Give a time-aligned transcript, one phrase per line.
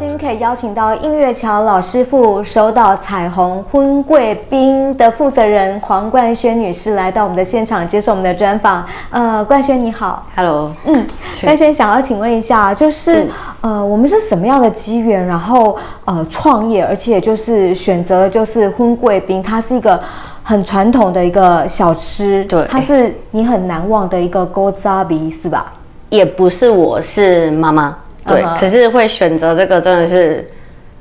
[0.00, 8.82] 开心可以邀请到音乐桥老师傅手捣彩虹婚贵宾的负责人黄冠轩女士来到我们的现场接受我们的专访。
[9.10, 11.06] 呃，冠轩你好，Hello，嗯，
[11.42, 15.76] 冠轩想要请问一下，就是、嗯、呃，我们是什么样的机缘，然后
[16.06, 20.00] 呃创业，而且就是选择就是婚贵宾，它是一个
[20.42, 25.74] 很传统的一个小吃，对，它是你很难忘的一个古早味是吧？
[26.08, 27.94] 也不是，我是妈妈。
[28.26, 28.58] 对，uh.
[28.58, 30.46] 可是会选择这个真的是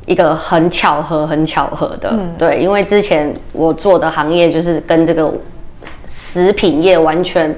[0.06, 2.10] 一个很巧合、很巧合的。
[2.14, 5.32] 嗯，对，因为之前我做的行业就是跟这个
[6.06, 7.54] 食品业完全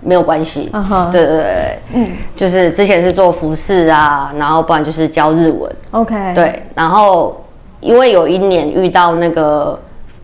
[0.00, 0.70] 没有关系。
[1.10, 5.74] 对对对，嗯，就是之前是做服饰啊，然后不然就是教日文。
[5.90, 7.44] OK，对，然后
[7.80, 9.78] 因为有一年遇到那个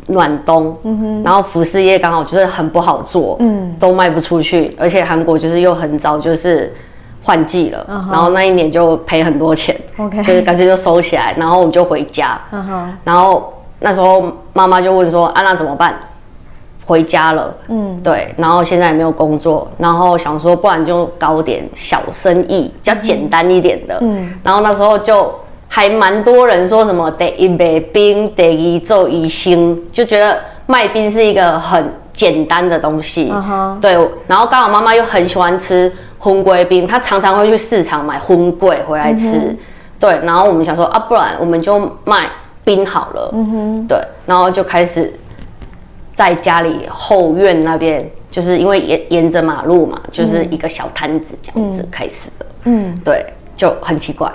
[0.06, 6.72] 暖冬，嗯，然后服饰业刚好就是很不好做，嗯，都卖不出去，而且韩国就是又很早就是。
[7.26, 8.12] 换季了，uh -huh.
[8.12, 9.76] 然后那一年就赔很多钱.
[10.22, 12.40] 就是干脆就收起来，然后我们就回家。
[12.52, 12.84] Uh -huh.
[13.02, 15.98] 然后那时候妈妈就问说：“啊，娜怎么办？”
[16.86, 23.98] 回家了，嗯，对，然后现在也没有工作，然后想说不然就搞点小生意，比较简单一点的。
[24.02, 25.34] 嗯，然后那时候就
[25.66, 33.32] 还蛮多人说什么得一卖冰，得一做一星，就觉得卖冰是一个很简单的东西。
[33.32, 33.80] Uh -huh.
[33.80, 35.92] 对，然后刚好妈妈又很喜欢吃。
[36.26, 39.56] 婚贵冰，他常常会去市场买婚贵回来吃，嗯，
[40.00, 42.28] 对，然后我们想说啊，不然我们就卖
[42.64, 43.96] 冰好了，嗯哼，对，
[44.26, 45.12] 然后就开始
[46.16, 53.24] 在家里后院那边，就是因为沿沿着马路嘛，就是一个小摊子这样子开始的，嗯，对，
[53.54, 54.28] 就很奇怪，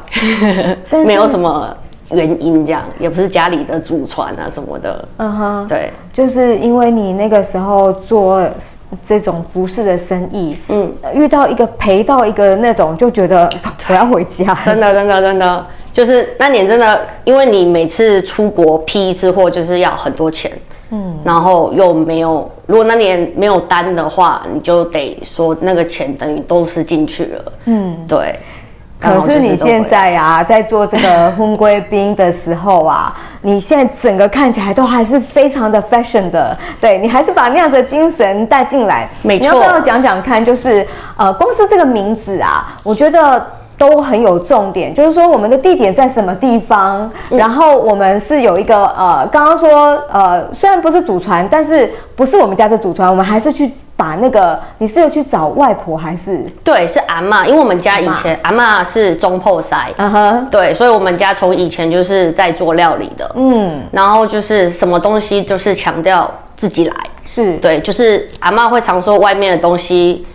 [1.05, 1.75] 没有什么
[2.11, 8.49] 原因这样，也不是家里的祖传啊什么的，嗯哼，对，就是因为你那个时候做。
[9.07, 13.49] 这种服饰的生意，嗯，遇到一个赔到一个那种，就觉得
[13.89, 14.53] 我要回家。
[14.63, 20.51] 真的，真的，真的，就是那年真的，因为你每次出国批一次货就是要很多钱，
[20.91, 28.35] 嗯，然后又没有，如果那年没有单的话，你就得说那个钱等于都是进去了，嗯，对。
[29.01, 39.09] 可是你现在啊，在做这个婚贵宾的时候啊， 你现在整个看起来都还是非常的 fashion 的，对，你还是把那样的精神带进来。
[39.23, 39.41] 没错。
[39.41, 40.45] 你要不要讲讲看？
[40.45, 43.43] 就是呃，公司这个名字啊，我觉得
[43.75, 44.93] 都很有重点。
[44.93, 47.11] 就是说，我们的地点在什么地方？
[47.31, 53.71] 嗯、然后我们是有一个呃，刚刚说呃，虽然不是祖传，但是不是我们家的祖传，我们还是去。
[54.01, 56.43] 把那个，你是有去找外婆还是？
[56.63, 58.83] 对，是阿嬷，因为我们家以前阿嬷。
[58.83, 67.57] 是中破塞，嗯哼，对，所以我们家从以前就是在做料理的，嗯，然后就是什么东西就是强调自己来，是。
[67.57, 70.25] 对，就是阿嬷会常说外面的东西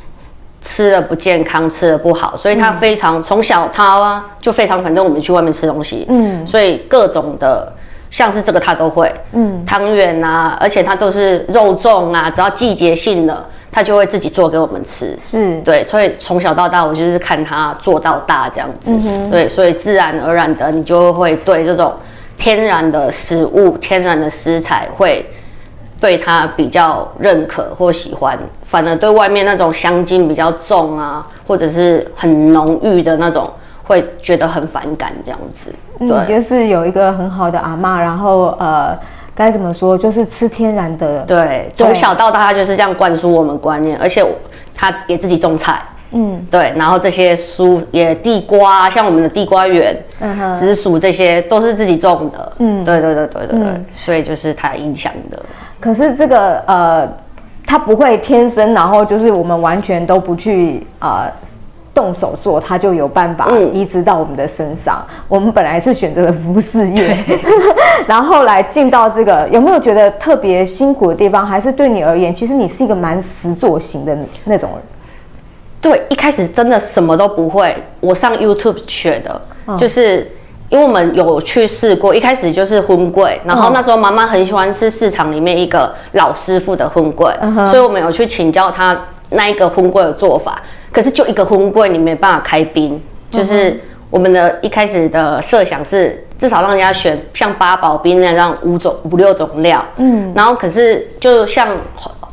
[0.61, 7.73] 吃了不健康，吃了不好，所以她非常从、嗯、小她啊就非常反正我们去外面吃东西，嗯，所以各种的。
[8.09, 13.45] 像是这个他都会，嗯，汤圆啊，而且他都是肉粽啊，只要季节性的，
[13.77, 21.93] 他就会自己做给我们吃，是，对，所以从小到大我就是看他做到大这样子，嗯，对，所以自然而然的你就会对这种
[22.39, 25.29] 天然的食物、天然的食材会
[26.01, 33.53] 对他比较认可或喜欢，反而对外面那种香精比较重啊，或者是很浓郁的那种。
[33.89, 38.99] 会觉得很反感这样子，对，嗯、就是有一个很好的阿妈，然后呃，
[39.37, 44.25] 该怎么说，就是吃天然的，对，从小到大他就是这样灌输我们观念，而且
[44.75, 45.83] 他也自己种菜，
[46.13, 55.39] 嗯，对，然后这些蔬也地瓜，像我们的地瓜园，嗯哼，紫薯这些都是自己种的，嗯，对对对对对对、嗯，所以就是他影响的。
[55.79, 57.07] 可是这个呃，
[57.67, 61.31] 他不会天生，然后就是我们完全都不去呃。
[61.97, 65.03] 动手做，他就有办法移植到我们的身上。
[65.09, 67.17] 嗯、我们本来是选择了服饰业，
[68.07, 71.47] 然后后来进到这个，有没有觉得特别辛苦的地方？
[71.47, 74.83] 还是对你而言，其实你是一个蛮实作型的那种人？
[75.81, 80.31] 对，一开始真的什么都不会，我上 YouTube 学的，嗯、就是
[80.69, 88.95] 因为我们有去试过，一开始就是婚贵，然后那时候妈妈很喜欢吃市场里面一个老师傅的婚贵、嗯，所以我们有去请教他
[89.31, 90.61] 那一个婚贵的做法。
[90.97, 92.99] 可是就一个婚柜，你没办法开冰。
[93.31, 93.79] 就是
[94.09, 99.85] 我们的一开始的设想是，至少让人家选像八宝冰那样五种五六种料。
[99.99, 100.33] 嗯。
[100.35, 101.69] 然后可是就像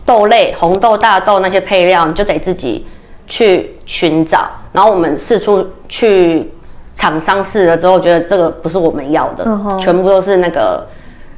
[0.05, 2.87] 豆类、红豆、大豆那些配料，你就得自己
[3.27, 6.49] 去寻找，然后我们四处去
[6.95, 10.87] 厂商试了之后，觉得这个不是我们要的，嗯、全部都是那个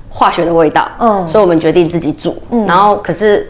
[0.10, 3.50] 化学的味道，嗯，所以我们决定自己煮，嗯，然后可是。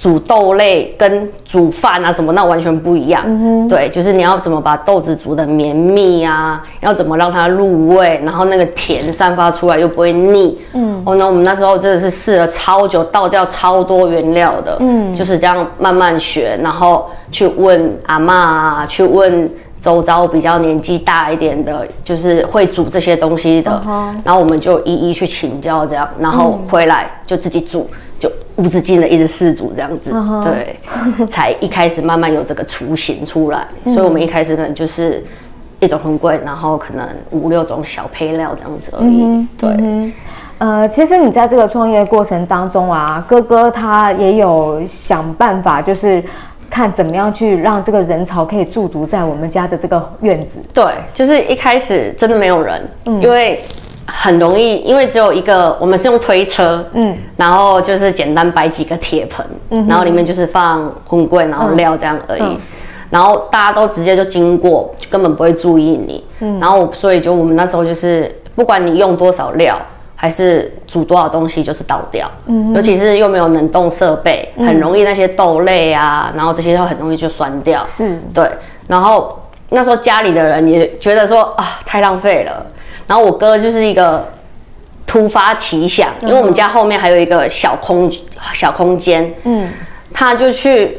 [0.00, 19.50] 煮豆类跟煮饭啊什么那完全不一样，嗯，对，就是你要怎么把豆子煮的绵密啊，要怎么让它入味，然后那个甜散发出来又不会腻，嗯，哦，那我们那时候真的是试了超久，倒掉超多原料的，嗯，就是这样慢慢学，然后去问阿嬷啊，去问
[19.80, 27.90] 周遭比较年纪大一点的，就是会煮这些东西的，嗯，然后我们就一一去请教这样，然后回来就自己煮。
[28.18, 30.42] 就无止境的一直试煮这样子，uh -huh.
[30.42, 30.76] 对，
[31.26, 33.66] 才一开始慢慢有这个雏形出来。
[33.84, 35.24] 所以我们一开始可能就是
[35.78, 39.22] 一种粉粿，然后可能五六种小配料这样子而已。
[39.22, 39.46] Uh -huh.
[39.56, 40.12] 对，uh.
[40.58, 46.20] 呃，其实你在这个创业过程当中啊，哥哥他也有想办法，就是
[46.68, 50.58] 看怎么样去让这个人潮可以驻足在我们家的这个院子。
[50.74, 50.84] 对，
[51.14, 53.62] 就是一开始真的没有人，嗯，因为。
[54.10, 62.56] 很容易，因为只有一个，我们是用推车，嗯，然后就是简单摆几个铁盆，嗯，然后里面就是放粉粿，然后料这样而已，嗯，
[63.10, 69.78] 然后大家都直接就经过，就根本不会注意你，嗯，然后所以就我们那时候就是，不管你用多少料，
[70.16, 78.50] 还是煮多少东西，就是倒掉，嗯，尤其是又没有冷冻设备，很容易那些豆类啊，然后这些就很容易就酸掉，是，对，
[78.86, 79.38] 然后
[79.68, 82.64] 那时候家里的人也觉得说啊，太浪费了。
[83.08, 84.28] 然后我哥就是一个
[85.06, 88.12] 突发奇想，因为我们家后面还有一个小空
[88.52, 89.68] 小空间，嗯，
[90.12, 90.98] 他就去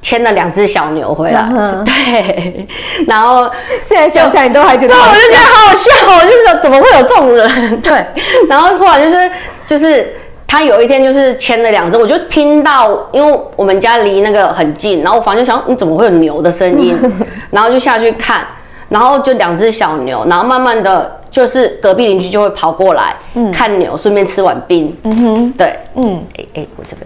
[0.00, 2.66] 牵了两只小牛回来，嗯、 对，
[3.06, 3.50] 然后
[3.82, 8.06] 现在想起来你都还觉得，对，我就觉得好好笑，我就是说怎么会有这种人， 对，
[8.48, 9.30] 然后后来就是
[9.66, 10.14] 就是
[10.46, 16.98] 他有一天就是牵了两只，我就听到，因为我们家离那个很近，然后我房间想你怎么会有牛的声音，
[17.52, 18.46] 然后就下去看，
[18.88, 21.20] 然后就两只小牛，然后慢慢的。
[21.34, 27.02] 就是隔壁邻居就会跑过来，嗯，看牛，顺便吃碗冰，嗯哼，对，嗯，哎哎，我这个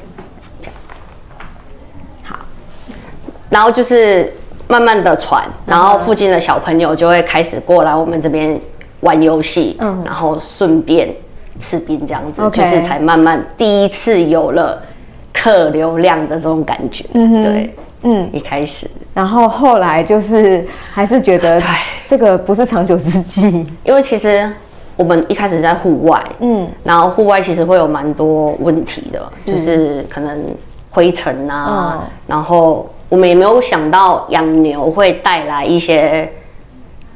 [0.61, 0.75] 这样，
[2.23, 2.37] 好，
[3.49, 4.31] 然后就是
[4.67, 8.61] 慢慢的传，然后附近的小朋友就会开始过来我们这边
[9.01, 11.09] 玩游戏，嗯，然后顺便
[11.59, 14.83] 吃冰这样子.就是才慢慢第一次有了
[15.33, 17.75] 客流量的这种感觉，嗯哼，对。
[18.03, 21.67] 嗯，一开始，然后后来就是还是觉得，对，
[22.09, 24.51] 这个不是长久之计，因为其实
[24.97, 29.53] 我们一开始在户外，嗯，然后户外其实会有蛮多问题的，是。
[29.53, 30.45] 就是可能
[30.91, 36.31] 灰尘啊、嗯，然后我们也没有想到养牛会带来一些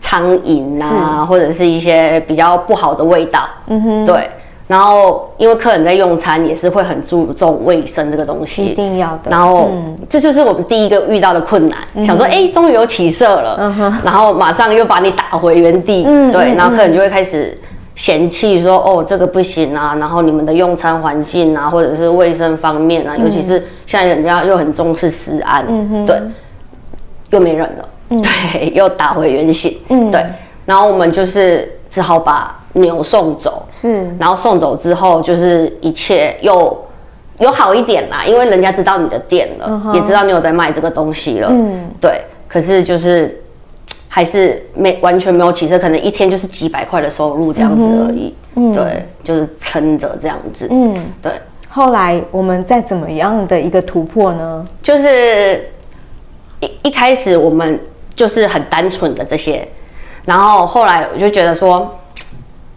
[0.01, 4.29] 苍蝇啊，或者是一些比较不好的味道，嗯哼，对。
[4.73, 9.31] 然后，因为客人在用餐也是会很注重卫生这个东西，一定要的。
[9.31, 17.55] 然后，嗯、这就是我们第一个遇到的困难，嗯、想说，哎，终于有起色了、嗯，然后马上又把你打回原地，嗯、对，然后客人就会开始
[17.95, 26.19] 嫌弃说，哦，这个不行啊，然后你们的用餐环境啊，或者是卫生方面啊，嗯、尤其是现在人家又很重视食安，嗯、对，
[27.29, 30.25] 又没人了、嗯，对，又打回原形，嗯，对，
[30.65, 32.59] 然后我们就是只好把。
[32.75, 36.87] 牛送走是，然后送走之后，就是一切又
[37.39, 39.95] 有好一点啦，因为人家知道你的店了，uh.
[39.95, 42.23] 也知道你有在卖这个东西了，嗯，对。
[42.49, 43.43] 可是就是
[44.09, 51.33] 还是没完全没有起色，可能一天就是几百块的收入这样子而已，嗯，对，就是撑着这样子，嗯，对。
[51.69, 54.67] 后来我们再怎么样的一个突破呢？
[54.83, 55.71] 就是
[56.61, 57.81] 一一开始我们
[58.15, 59.67] 就是很单纯的这些，
[60.25, 61.99] 然后后来我就觉得说。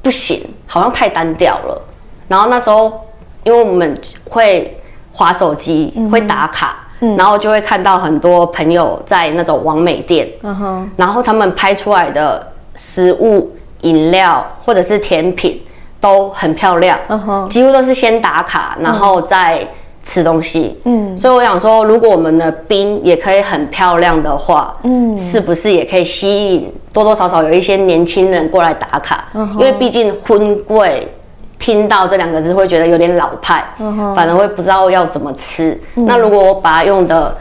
[0.05, 1.81] 不行，好像太单调了。
[2.27, 3.07] 然后那时候，
[3.43, 4.79] 因为我们会
[5.11, 15.59] 划手机，嗯、会打卡、嗯，然后就会看到很多朋友在那种网美店，嗯、然后他们拍出来的食物、饮料或者是甜品
[15.99, 19.67] 都很漂亮，嗯、几乎都是先打卡，然后再
[20.05, 20.79] 吃东西。
[20.85, 26.71] 嗯，所以我想说，如果我们的冰也可以很漂亮的话，嗯，是不是也可以吸引？
[26.93, 29.51] 多多少少有一些年轻人过来打卡，uh -huh.
[29.53, 31.11] 因为毕竟婚贵，
[31.59, 34.15] 听到这两个字会觉得有点老派，uh -huh.
[34.15, 35.77] 反而会不知道要怎么吃。
[35.97, 36.05] Uh.
[36.05, 37.35] 那如果我把它用的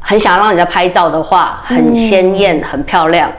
[0.00, 2.64] 很想让人家拍照的话，很鲜艳、uh.
[2.64, 3.30] 很漂亮，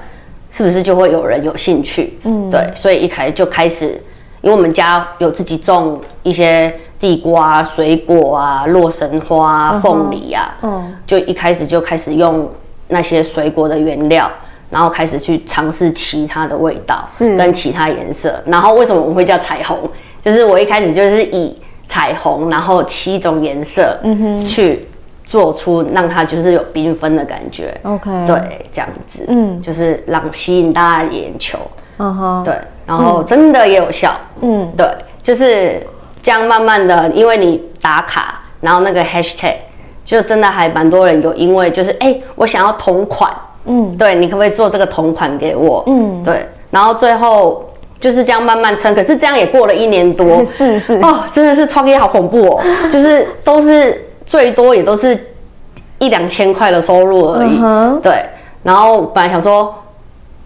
[0.52, 2.20] 是不是就会有人有兴趣？
[2.24, 4.00] 嗯、uh 对，所以一开始就开始，
[4.42, 12.50] 因为我们家有自己种一些地瓜、水果啊、洛神花、凤梨啊，嗯、uh 就一开始就开始用
[12.88, 14.30] 那些水果的原料。
[14.70, 17.38] 然后开始去尝试其他的味道，是。
[17.38, 18.44] 跟其他颜色。
[18.46, 19.80] 然后为什么我们会叫彩虹？
[20.20, 24.86] 就是我一开始就是以彩虹，然后七种颜色，嗯哼，去
[25.24, 31.58] 做出让它就是有缤纷的感觉，OK，对，这样子，嗯，就是让吸引大家的眼球，
[32.00, 32.54] 嗯哼，对，
[32.86, 34.86] 然后真的也有效，嗯，对，
[35.24, 35.82] 就是
[36.28, 39.54] 这样慢慢的，因为你打卡，然后那个 hashtag
[40.04, 43.32] 就真的还蛮多人有，因为就是哎，我想要同款，
[43.64, 45.82] 嗯，对，你可不可以做这个同款给我？
[45.88, 47.66] 嗯，对，然后最后
[48.02, 54.04] 就是这样慢慢撑，可是这样也过了一年多， 是是，哦，真的是创业好恐怖哦， 就是都是。
[54.28, 55.18] 最多也都是
[56.00, 58.26] 一两千块的收入而已，嗯、对。
[58.62, 59.74] 然后本来想说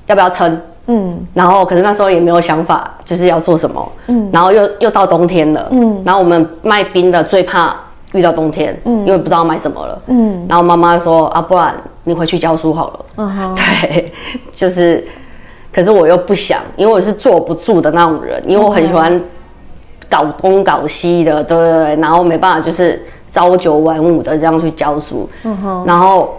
[0.05, 1.25] 要不要撑，嗯。
[1.33, 4.29] 然后可是那时候也没有想法，就是要做什么，嗯。
[4.31, 6.01] 然后又又到冬天了，嗯。
[6.05, 7.75] 然后我们卖冰的最怕
[8.13, 10.45] 遇到冬天，嗯，因为不知道卖什么了，嗯。
[10.49, 11.73] 然后妈妈说啊，不然
[12.03, 13.55] 你回去教书好了，嗯哼。
[13.81, 14.13] 对，
[14.51, 15.05] 就是，
[15.73, 19.21] 可是我又不想，因为我是坐不住的那种人，因为我很喜欢
[20.09, 21.95] 搞东搞西的，对对对。
[21.97, 23.01] 然后没办法，就是。
[23.33, 26.35] 朝九晚五的这样去教书，嗯哼，然后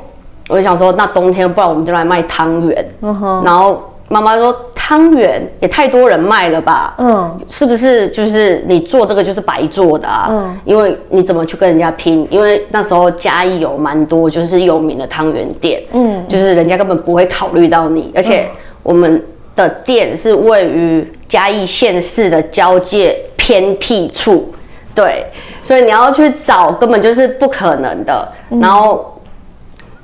[0.51, 10.27] 我就想说，那冬天不然我们就来卖汤圆，嗯哼，然后妈妈说汤圆也太多人卖了吧，嗯，是不是就是你做这个就是白做的啊？
[10.31, 12.27] 嗯，因为你怎么去跟人家拼？
[12.31, 18.47] 因为那时候嘉义有蛮多就是有名的汤圆店，嗯，就是人家根本不会考虑到你，而且
[18.83, 19.25] 我们
[19.57, 24.53] 的店是位于嘉义县市的交界偏僻处。
[24.95, 25.25] 对，
[25.63, 28.31] 所以你要去找根本就是不可能的。
[28.51, 29.19] 嗯、然后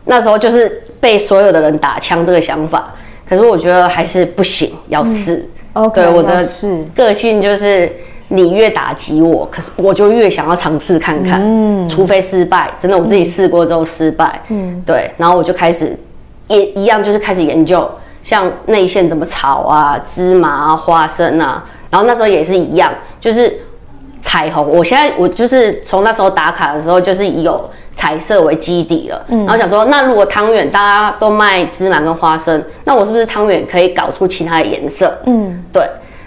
[0.07, 2.91] 那时候就是被所有的人打枪这个想法，
[3.29, 5.49] 可是我觉得还是不行，要试。
[5.75, 6.47] 嗯、okay, 对，我的
[6.95, 7.93] 个性就是
[8.29, 11.41] 你越打击我，可是我就越想要尝试看看。
[11.43, 14.41] 嗯，除非失败，真的我自己试过之后失败。
[14.49, 15.99] 嗯，对，然后我就开始
[16.49, 17.89] 也一样，就是开始研究
[18.23, 23.61] 像内馅怎么炒啊，芝麻啊，花生啊，然后那时候也是一样，就是。
[24.21, 29.25] 彩虹，我现在我就是从那时候打卡的时候，就是有彩色为基底了。
[29.27, 35.19] 嗯，然后想说，那如果汤圆大家都卖芝麻跟花生，那我是不是汤圆可以搞出其他的颜色？
[35.27, 35.83] 嗯，对。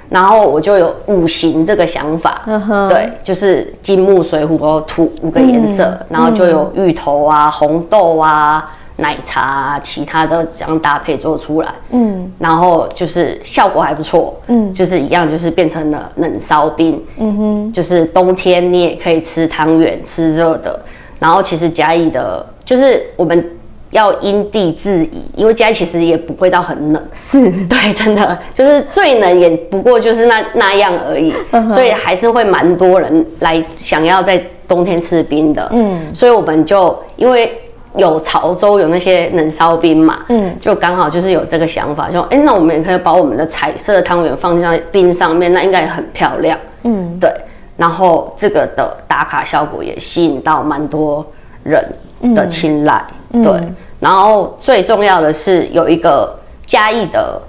[0.09, 8.71] 然后我就有五行这个想法，嗯哼，对，就是金木水火土五个颜色，嗯、然后就有芋头啊、红豆啊。
[8.97, 20.79] 奶茶啊，其他的这样搭配做出来，嗯，然后就是效果还不错，嗯，就是一样，就是变成了冷烧冰，嗯哼，就是冬天你也可以吃汤圆，吃热的。
[21.21, 23.45] 然后其实嘉义的，就是我们
[23.91, 27.49] 要因地制宜，因为嘉义其实也不会到很冷，是。
[27.69, 28.37] 对，真的。
[28.51, 31.31] 就是最冷也不过就是那那样而已，
[31.69, 37.51] 所以还是会蛮多人来想要在冬天吃冰的，嗯，所以我们就因为。
[37.97, 47.29] 有潮州有那些冷烧冰嘛，嗯，就刚好就是有这个想法，说，哎，那我们也可以把我们的彩色汤圆放在冰上面，那应该也很漂亮，嗯，对。
[47.81, 51.25] 然后这个的打卡效果也吸引到蛮多
[51.63, 51.83] 人
[52.35, 53.51] 的青睐，嗯、对。
[53.99, 57.41] 然后最重要的是有一个嘉义的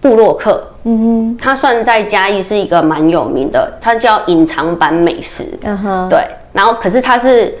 [0.00, 6.26] 布洛克，嗯哼，他算在嘉义是一个蛮有名的，他叫隐藏版美食，嗯哼，对。
[6.54, 7.58] 然后可是他是。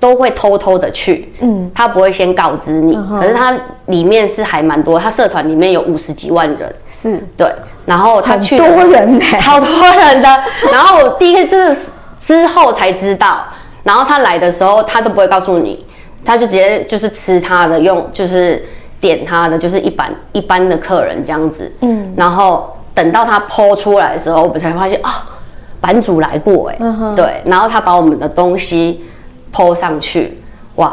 [0.00, 6.74] 都会偷偷的去，嗯，他不会先告知你，嗯、可是他里面是还蛮多，他社团里面有五十几万人，
[7.10, 7.24] 是。
[7.36, 7.52] 对，
[7.86, 10.28] 然后他去多人 超多人的，
[10.72, 13.44] 然后我第一个就是之后才知道，
[13.82, 15.84] 然后他来的时候他都不会告诉你，
[16.24, 18.64] 他就直接就是吃他的，用就是
[19.00, 25.16] 点他的，就是一般一般的客人这样子，嗯，然后等到他 po 出来的时候，我们才发现啊、哦，
[25.80, 26.78] 版主来过哎，
[27.14, 29.04] 对，然后他把我们的东西。
[29.56, 30.42] PO 上去，
[30.74, 30.92] 哇！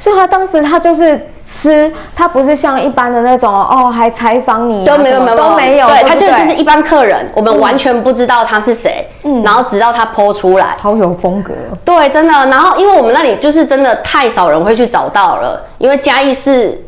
[0.00, 1.28] 所以他当时他就是
[1.60, 11.52] 吃，他不是像一般的那种哦，还采访你、啊，都没有没有都没有，对，他就就是一般客人，我们完全不知道他是谁，嗯，然后直到他 PO 出来，好有风格，
[11.84, 12.32] 对，真的。
[12.46, 16.80] 然后因为我们那里就是真的太少人会去找到了，因为嘉义市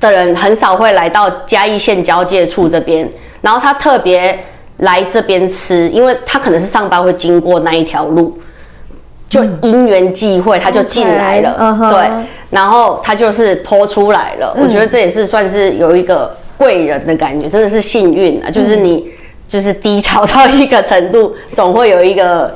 [0.00, 3.08] 的人很少会来到嘉义县交界处这边，
[3.40, 4.36] 然后他特别
[4.78, 8.36] 来这边吃，因为他可能是上班会经过那一条路。
[9.28, 11.90] 就因缘际会，他就进来了，okay, uh huh.
[11.90, 12.10] 对，
[12.50, 14.54] 然后他就是 po 出来了。
[14.56, 18.50] 嗯、我觉得这也是算是有一个贵人的感觉，真的是幸运啊！
[18.50, 19.10] 就是你
[19.48, 22.54] 就是低潮到一个程度，总会有一个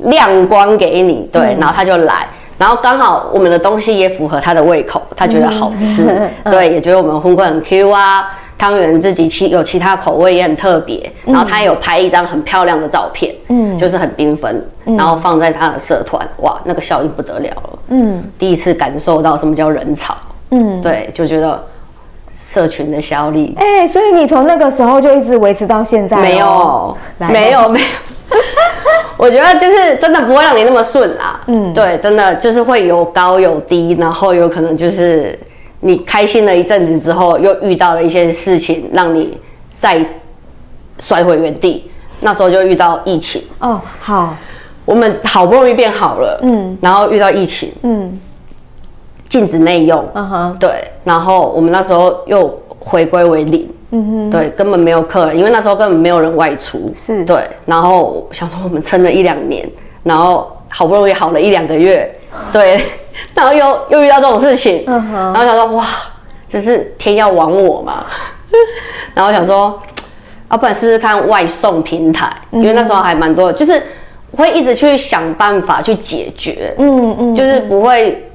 [0.00, 2.28] 亮光给你，对，然后他就来，
[2.62, 8.38] 然后刚好我们的东西也符合他的胃口，他觉得好吃，嗯、对，也觉得我们粉粉很 Q 啊。
[8.56, 20.14] 汤圆自己其有其他口味也很特别，然后他也有拍一张很漂亮的照片，嗯，就是很缤纷，然后放在他的社团，哇，那个效应不得了了，嗯，第一次感受到什么叫人潮，
[20.52, 21.60] 嗯，对，就觉得
[22.40, 26.16] 社群的效力，哎，所以你从那个时候就一直维持到现在？
[26.18, 27.86] 没有，没有，没有，
[29.18, 31.40] 我觉得就是真的不会让你那么顺啊。
[31.46, 35.38] 嗯，对，真的就是会有高有低，然后有可能就是
[35.80, 39.38] 你开心了一阵子之后，又遇到了一些事情，让你
[39.78, 40.04] 再
[40.98, 41.90] 摔回原地。
[42.20, 43.42] 那时候就遇到疫情。
[43.58, 44.36] 哦，好，
[44.84, 48.20] 我们好不容易变好了，嗯，然后遇到疫情，嗯，
[49.28, 53.68] 禁止内用，嗯哼，对，然后我们那时候又回归为零。
[53.94, 57.22] 嗯哼，对，根本没有客人，因为那时候根本没有人外出，是。
[57.24, 57.46] 对。
[57.66, 59.68] 然后想说我们撑了一两年，
[60.02, 62.10] 然后好不容易好了一两个月，
[62.50, 62.80] 对，
[63.34, 65.84] 然后又又遇到这种事情，嗯哼，然后想说哇，
[66.48, 68.06] 这是天要亡我嘛？
[69.14, 69.78] 然后想说，
[70.50, 73.82] 要不然试试看外送平台，因为那时候还蛮多，就是
[74.34, 78.26] 会一直去想办法去解决，嗯嗯，就是不会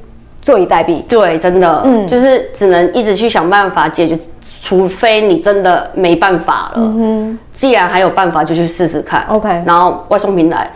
[0.44, 4.16] 坐以待毙，对，真的，嗯，就是只能一直去想办法解决。
[4.68, 9.26] 除非你真的没办法了，嗯，既然还有办法，就去试试看。
[9.30, 10.70] OK，然后外送平台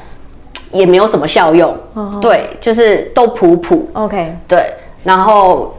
[0.71, 3.89] 也没有什么效用，哦、对，就是都普普。
[3.91, 5.75] OK，对，然后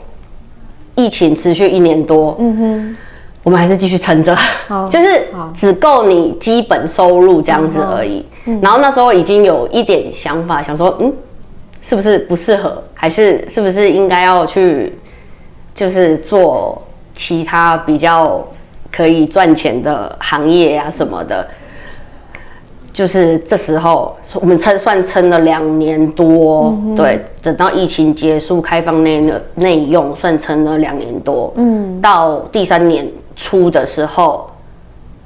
[0.94, 2.96] 疫情持续一年多，嗯哼，
[3.44, 4.36] 我们还是继续撑着，
[4.90, 8.26] 就是只够你基本收入这样子而已。
[8.44, 11.10] 嗯、然后那时候已经有一点想法，想说，嗯，
[11.80, 14.98] 是不是不适合，还是是不是应该要去，
[15.72, 16.82] 就是做。
[17.12, 18.46] 其他比较
[18.90, 21.46] 可以赚钱的行业啊什么的，
[22.92, 29.22] 就是这时候我们撑算撑了两年多，嗯、对，等到疫情结束开放内
[29.54, 34.50] 内用，算撑了两年多，嗯，到第三年初的时候，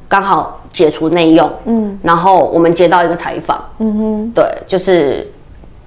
[0.09, 5.33] 刚好解除内用，嗯，然后我们接到一个采访，嗯哼，对，就是。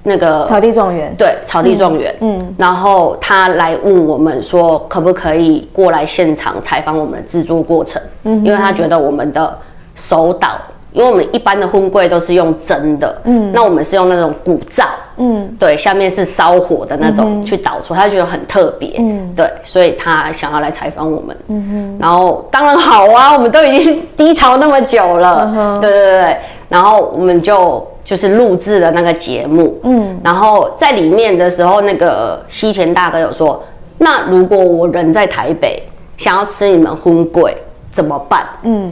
[0.02, 8.02] 那个草地状元，对，草地状元，嗯，嗯，然后他来问我们说，可不可以过来现场采访我们的制作过程？
[8.24, 9.58] 嗯哼，因为他觉得我们的
[9.96, 10.52] 手导，
[10.94, 14.86] 因为我们一般的婚柜都是用真的，嗯，那我们是用那种古灶，
[15.18, 26.38] 嗯，对，下面是烧火的那种去导出，他觉得很特别，嗯，对，所以他想要来采访我们，嗯哼，然后当然好啊，我们都已经低潮那么久了，嗯，对对对，
[26.70, 27.86] 然后我们就。
[28.10, 33.64] 就是录制的那个节目，嗯，然后在里面的时候，那个西田大哥有说，
[34.00, 35.84] 那如果我人在台北，
[36.18, 37.56] 想要吃你们婚柜
[37.92, 38.48] 怎么办？
[38.64, 38.92] 嗯，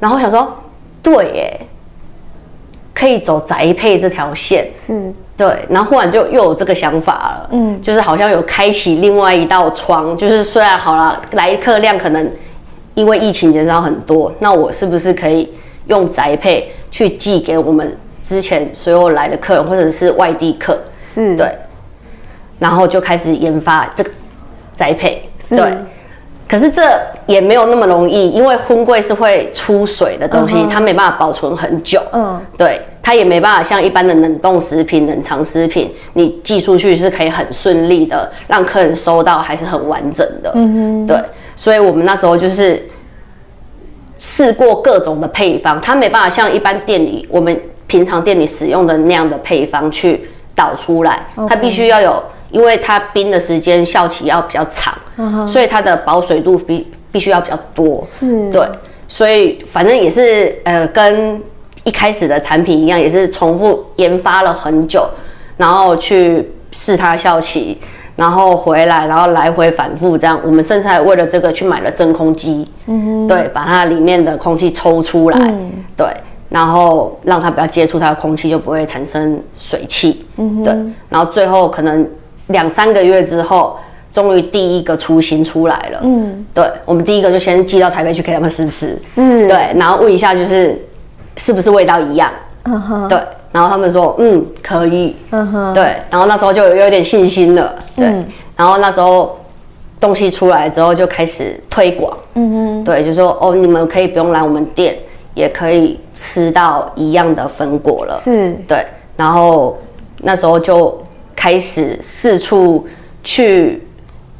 [0.00, 0.52] 然后想说，
[1.00, 1.60] 对耶，
[2.92, 12.28] 可以走宅配这条线，是，对，然后忽然就又有这个想法了，嗯，就是好像有开启另外一道窗，就是虽然好了，来客量可能
[12.94, 15.54] 因为疫情减少很多，那我是不是可以
[15.86, 17.96] 用宅配去寄给我们？
[18.26, 21.36] 之前所有来的客人或者是外地客，是。
[21.36, 21.56] 对，
[22.58, 24.10] 然后就开始研发这个
[24.74, 25.54] 宅配，是。
[25.54, 25.78] 对，
[26.48, 26.82] 可是这
[27.26, 41.22] 也没有那么容易，因为婚柜是会出水的东西，它没办法保存很久，嗯，对，它也没办法像一般的冷冻食品、冷藏食品，你寄出去是可以很顺利的让客人收到，还是很完整的，嗯哼，对，
[41.54, 42.88] 所以我们那时候就是
[44.18, 47.56] 试过各种的配方，它没办法像一般店里我们。
[47.86, 55.46] 平常店里使用的那样的配方去导出来它必须要有，因为它冰的时间效期要比较长，uh huh.
[55.46, 58.02] 所以它的保水度必必须要比较多。
[58.04, 58.68] 是，对，
[59.06, 61.42] 所以反正也是呃跟
[61.84, 65.08] 一开始的产品一样，也是重复研发了很久，
[65.56, 67.78] 然后去试它效期，
[68.16, 70.40] 然后回来，然后来回反复这样。
[70.42, 76.06] 我们甚至还为了这个去买了真空机，嗯，对，把它里面的空气抽出来，嗯、对。
[76.48, 80.24] 然后让它不要接触它的空气，就不会产生水汽。
[80.36, 80.72] 嗯，对。
[81.08, 82.08] 然后最后可能
[82.46, 83.76] 两三个月之后，
[84.12, 86.00] 终于第一个雏形出来了。
[86.02, 86.64] 嗯，对。
[86.84, 88.96] 我们第一个就先寄到台北去给他们试吃。
[89.04, 89.46] 是。
[89.48, 90.80] 对，然后问一下就是
[91.36, 92.30] 是不是味道一样？
[92.64, 93.08] 嗯哼。
[93.08, 93.18] 对。
[93.52, 95.16] 然后他们说嗯可以。
[95.30, 95.74] 嗯哼。
[95.74, 95.96] 对。
[96.10, 97.74] 然后那时候就有有点信心了。
[97.96, 98.06] 对。
[98.06, 98.24] 嗯、
[98.56, 99.36] 然后那时候
[99.98, 102.16] 东西出来之后就开始推广。
[102.34, 102.84] 嗯哼。
[102.84, 104.96] 对，就说哦你们可以不用来我们店。
[105.36, 108.86] 也可以吃到一样的粉果了，是，对，
[109.18, 109.78] 然后
[110.22, 110.98] 那时候就
[111.36, 112.88] 开始四处
[113.22, 113.82] 去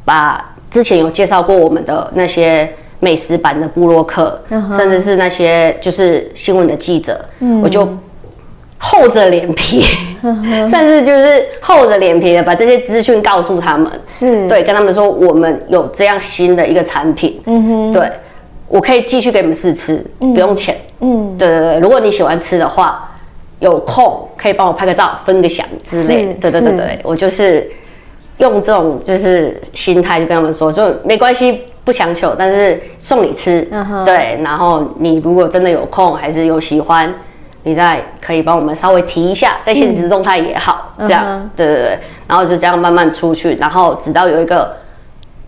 [0.03, 2.67] 把之前有介绍过我们的那些
[2.99, 4.73] 美食版的部落客，嗯、哼。
[4.75, 7.87] 甚至是那些就是新闻的记者，嗯、我就
[8.79, 9.83] 厚着脸皮，
[10.67, 18.11] 甚至 就是厚着脸皮的把这些资讯告诉他们，是，对，跟他们说我们有这样新的一个产品，嗯哼，对。
[18.67, 20.77] 我可以继续给你们试吃，嗯、不用钱。
[20.99, 23.11] 嗯，对对对，如果你喜欢吃的话，
[23.59, 26.27] 有空可以帮我拍个照，分个享之类。
[26.33, 27.69] 的对对对对，我就是
[28.37, 33.67] 用这种就是心态就跟他们说，就没关系，不强求，但是送你吃。
[33.71, 34.05] 嗯哼。
[34.05, 37.13] 对，然后你如果真的有空，还是有喜欢，
[37.63, 44.75] 你再可以帮我们稍微提一下，在现实动态也好，嗯、这样，嗯、对对对，然后就这样慢慢出去，然后直到有一个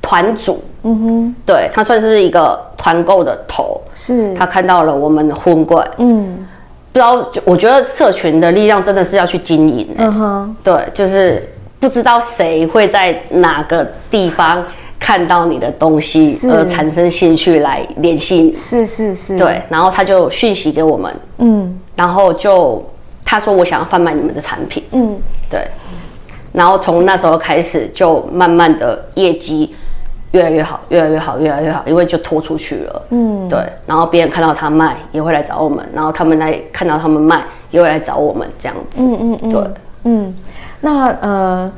[0.02, 6.48] 团主，嗯哼，对，他算是一个团购的头，是，他看到了我们的婚柜，嗯，
[6.92, 11.48] 不知道，我觉得社群的力量真的是要去经营，嗯哼，对，就是
[11.80, 14.64] 不知道谁会在哪个地方。
[15.02, 22.86] 看到你的东西而产生兴趣来联系你，是是是，对，然后他就讯息给我们，嗯，然后就
[23.24, 25.18] 他说我想要贩卖你们的产品，嗯，
[25.50, 25.66] 对，
[26.52, 29.74] 然后从那时候开始就慢慢的业绩
[30.32, 39.64] 越来越好，越来越好，越来越好，因为就拖出去了，嗯，对，然后别人看到他卖也会来找我们，然后他们来看到他们卖也会来找我们这样子，嗯嗯嗯，对，
[40.04, 40.36] 嗯，
[40.82, 41.72] 那呃。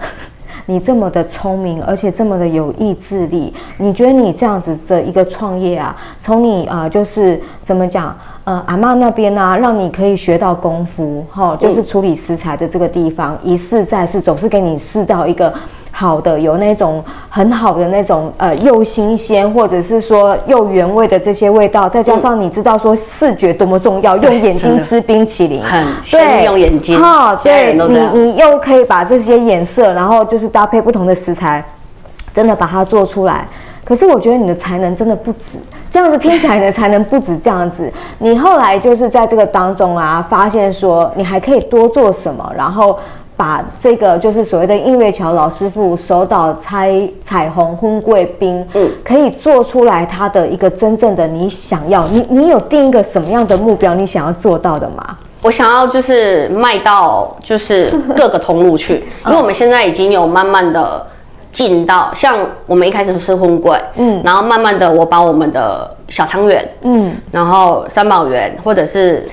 [0.68, 15.52] 你这么的聪明，而且这么的有意志力，你觉得你这样子的一个创业啊，从你啊、呃、就是怎么讲，呃阿嬷那边啊，让你可以学到功夫，哈、哦，就是处理食材的这个地方，嗯、一试再试，总是给你试到一个。
[15.94, 31.64] 好的，有那种很好的那种呃，又新鲜或者是说又原味的这些味道，再加上你知道说视觉多么重要，用眼睛吃冰淇淋，很对，用眼睛，哈，对，你你又可以把这些颜色，然后就是搭配不同的食材，
[32.34, 33.48] 真的把它做出来。
[33.84, 35.60] 可是我觉得你的才能真的不止
[35.92, 37.92] 这样子，听起来你的才能不止这样子。
[38.20, 42.98] 你后来就是在这个当中啊，发现说你还可以多做什么，然后。
[43.42, 55.18] 把这个就是所谓的映月桥老师傅手导彩彩虹婚贵宾，嗯，可以做出来他的一个真正的你想要，你你有定一个什么样的目标，你想要做到的吗？
[55.42, 61.04] 我想要就是卖到就是各个通路去， 因为我们现在已经有慢慢的
[61.50, 69.28] 进到，像我们一开始是婚贵，嗯，然后慢慢的我把我们的小汤圆，嗯，然后三宝圆或者是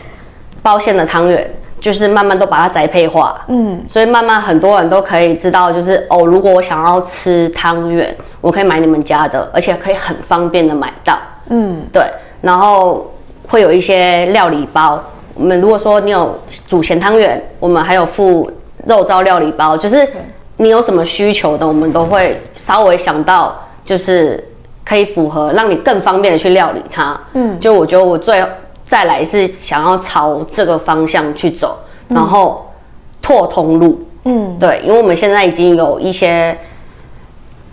[0.62, 1.51] 包馅的汤圆。
[1.81, 12.03] 就是慢慢都把它宅配化，嗯，所以慢慢很多人都可以知道，就是哦，如果我想要吃汤圆，我可以买你们家的，而且可以很方便的买到，嗯，对，
[12.41, 13.12] 然后
[13.47, 15.03] 会有一些料理包，
[15.35, 16.38] 我们如果说你有
[16.69, 18.51] 煮咸汤圆，我们还有附
[18.87, 20.09] 肉燥料理包，就是
[20.57, 24.43] 你有什么需求的，我们都会稍微想到，就是
[24.85, 28.43] 可以符合，让你更方便的去料理它，嗯，就我觉得我最。
[28.88, 32.72] 再来是想要朝这个方向去走，然后
[33.20, 34.01] 拓通路。
[34.24, 36.59] 嗯，对，因为我们现在已经有一些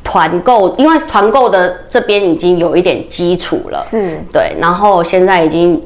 [0.03, 3.79] 团购，因为团购的这边已经有一点基础了。
[3.79, 5.81] 是，对，然后现在已经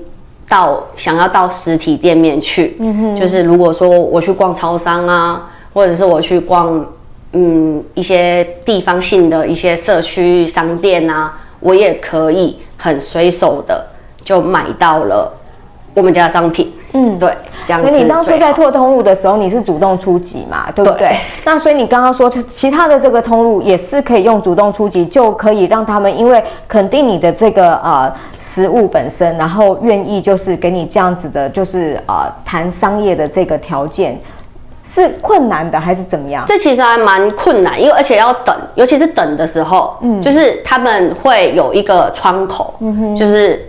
[0.47, 2.75] 到想要到实体店面去。
[2.79, 6.85] 嗯哼，就是如果说我去逛超商啊，或者是我去逛
[7.33, 13.85] 嗯一些地方性的一些社区商店啊，我也可以很随手的。
[14.23, 15.31] 就买到了
[15.95, 17.91] 我们家的商品，嗯，对，这样子。
[17.97, 20.99] 你当初在拓通路的时候，你是主动出击嘛，对不对？
[20.99, 21.17] 对。
[21.43, 34.21] 那所以你刚刚说，其他的这个通路也是可以用主动出击，就可以让他们因为肯定你的这个呃食物本身，然后愿意就是给你这样子的，就是呃谈商业的这个条件，
[34.85, 36.45] 是困难的还是怎么样？
[36.47, 43.65] 这其实还蛮困难，因为而且要等，尤其是等的时候，嗯，就是他们会有一个窗口，嗯哼，就是。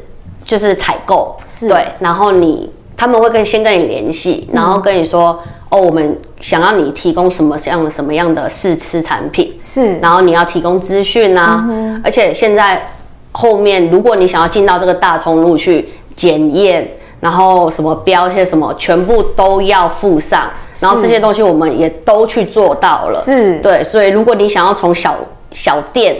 [0.51, 1.69] 就是采购，是。
[1.69, 12.91] 对，然后你他们会跟先跟你联系，然后跟你说，嗯、哦，我们想要你提供什么样的什么样的试吃产品，是，然后你要提供资讯啊，嗯、而且现在
[13.31, 23.61] 后面如果你想要进到这个大通路去检验，然后什么标些什么，全部都要附上，然后这些东西我们也都去做到了，是。
[23.61, 25.15] 对，所以如果你想要从小
[25.53, 26.17] 小店。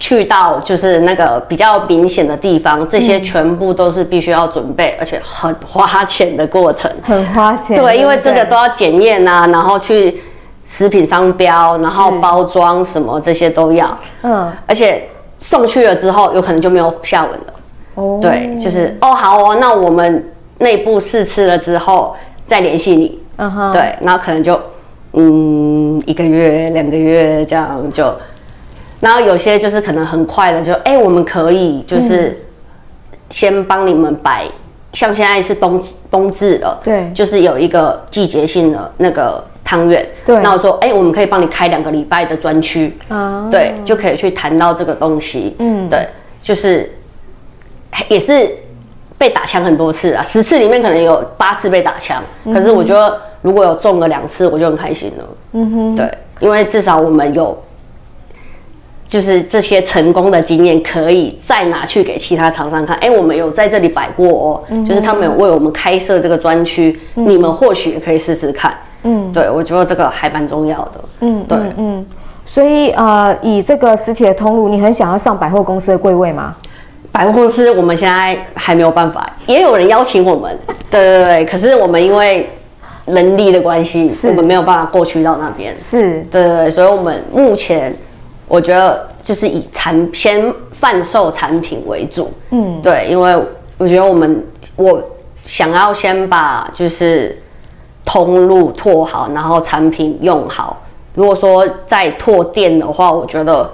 [0.00, 6.90] 去到就是那个比较明显的地方，这些全部都是必须要准备，嗯、而且很花钱的过程。
[7.02, 7.76] 很花钱。
[7.76, 10.20] 对，因为这个都要检验啊，然后去
[10.64, 13.96] 食品商标，然后包装什么这些都要。
[14.22, 14.52] 嗯。
[14.66, 17.54] 而且送去了之后，有可能就没有下文了。
[17.94, 18.18] 哦。
[18.20, 23.18] 对，就是哦好哦，那我们内部试吃了之后再联系你。
[23.36, 23.72] 嗯哼。
[23.72, 24.60] 对，然后可能就
[25.12, 28.12] 嗯一个月两个月这样就。
[29.04, 32.42] 然后有些就是可能很快的就，就哎，我们可以就是
[33.28, 34.52] 先帮你们摆，嗯、
[34.94, 35.78] 像现在是冬
[36.10, 46.08] 冬至了，对，就是有一个季节性的那个汤圆，对，那我说哎，我们可以帮你开两个礼拜的专区，啊，对，就可以去谈到这个东西，嗯，对，
[46.40, 46.90] 就是
[48.08, 48.50] 也是
[49.18, 57.62] 被打枪很多次啊，十次里面可能有八次被打枪，嗯、可是我觉得如果有中了两次，我就很开心了，嗯哼，对，因为至少我们有。
[59.06, 68.74] 就是这些成功的经验可以再拿去给其他厂商看，哎，我们有在这里摆过哦，嗯、就是他们有为我们开设这个专区，嗯、你们或许也可以试试看。
[69.02, 71.04] 嗯，对，我觉得这个还蛮重要的。
[71.20, 72.06] 嗯，对，嗯，嗯，
[72.46, 76.56] 所以呃，以这个实体的通路，你很想要上百货公司的柜位吗？
[77.12, 80.58] 百货公司我们现在还没有办法，也有人邀请我们，
[80.90, 82.48] 对对对， 可是我们因为
[83.04, 85.76] 人力的关系，是我们没有办法过去到那边。
[85.76, 87.94] 是，对对对，所以我们目前。
[88.46, 93.34] 我觉得就是以产先贩售产品为主，嗯，对，因为
[93.78, 94.44] 我觉得我们
[94.76, 95.02] 我
[95.42, 97.40] 想要先把就是
[98.04, 100.76] 通路拓好，然后产品用好。
[101.14, 103.70] 如果说再拓店的话，我觉得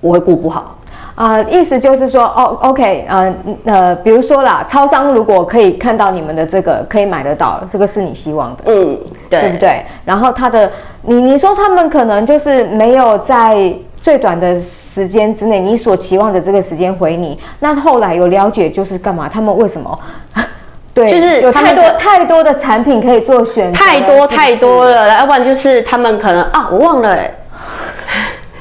[0.00, 0.78] 我会顾不好。
[1.14, 8.98] 啊、呃，意思就是说，哦，OK，呃呃，比如说啦，超商如果可以看到你们的这个，可以买得到，这个是你希望的，嗯，
[9.28, 9.84] 对，对不对？
[10.04, 10.70] 然后他的，
[11.02, 13.74] 你你说他们可能就是没有在。
[14.06, 19.28] 最短的时间之内，你所期望的这个时间回你，那后来有了解就是干嘛？
[19.28, 19.98] 他们为什么？
[20.94, 27.34] 对，就是有太多太多的产品可以做选择，太多太多了，要不然就是他们可能啊，我忘了哎，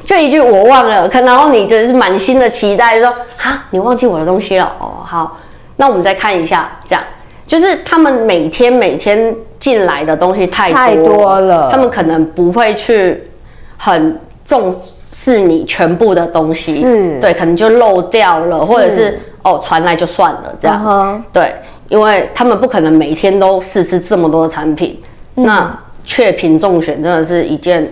[0.03, 5.37] 就一句我忘了，可然后你就是满心的期待，就说啊，你忘记我的东西了哦，好，
[5.75, 7.03] 那我们再看一下，这样
[7.45, 13.29] 就是他们每天每天进来的东西太多，太多了，他们可能不会去
[13.77, 14.75] 很重。
[15.17, 17.17] 是你全部的东西，是。
[17.21, 21.21] 对，可能就漏掉了，或者是哦传来就算了这样，uh huh.
[21.31, 21.55] 对，
[21.87, 24.99] 因为他们不可能每天都试吃这么多的产品，
[25.37, 27.89] 嗯、那确品中选真的是一件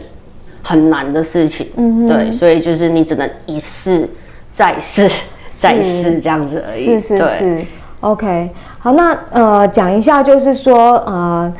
[0.61, 4.09] 很难的事情，嗯哼，对，所以就是你只能一试
[4.51, 5.09] 再试
[5.49, 7.67] 再试这样子而已，是是是，对
[8.01, 11.53] ，OK，好，那呃讲一下就是说呃。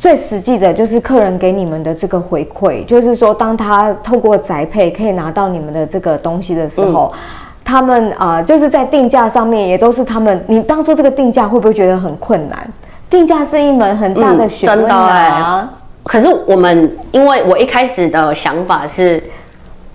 [0.00, 7.18] 最实际的就是客人给你们的这个回馈，就是说，当他透过宅配可以拿到你们的这个东西的时候，嗯、
[7.62, 10.42] 他们啊、呃，就是在定价上面也都是他们。
[10.48, 12.66] 你当初这个定价会不会觉得很困难？
[13.10, 14.80] 定价是一门很大的学问啊。
[14.80, 15.68] 嗯，真的欸。
[16.02, 19.22] 可是我们，因为我一开始的想法是。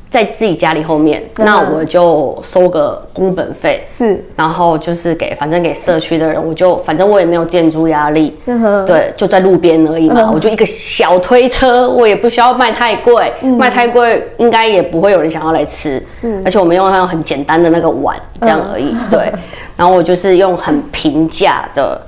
[0.09, 19.33] 在自己家里后面，嗯、那我就收个工本费，是，然后就是给，反正给社区的人，我就反正我也没有店租压力，嗯、对，就在路边而已嘛，嗯、我就一个小推车，我也不需要卖太贵，嗯、卖太贵应该也不会有人想要来吃，是，而且我们用那种很简单的那个碗这样而已，嗯、对，
[19.75, 22.01] 然后我就是用很平价的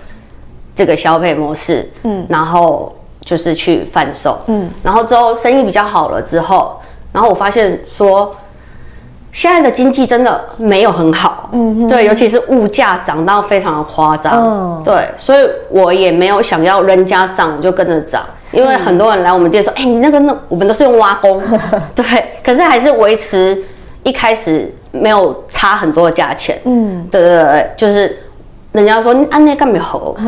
[0.76, 6.80] 这个消费模式，嗯，然后就是去贩售，嗯，然后之后生意比较好了之后。
[7.18, 8.36] 然后我发现说，
[9.32, 21.42] 现在的经济真的没有很好，嗯哼，对，尤其是物价涨到非常的夸张，嗯，对，所以我也没有想要人家涨我就跟着涨，因为很多人来我们店说，哎，你那个那我们都是用挖工，
[21.96, 22.06] 对，
[22.44, 23.60] 可是还是维持
[24.04, 28.16] 一开始没有差很多的价钱，嗯，对对对，就是
[28.74, 30.16] 人家说你按那干没好，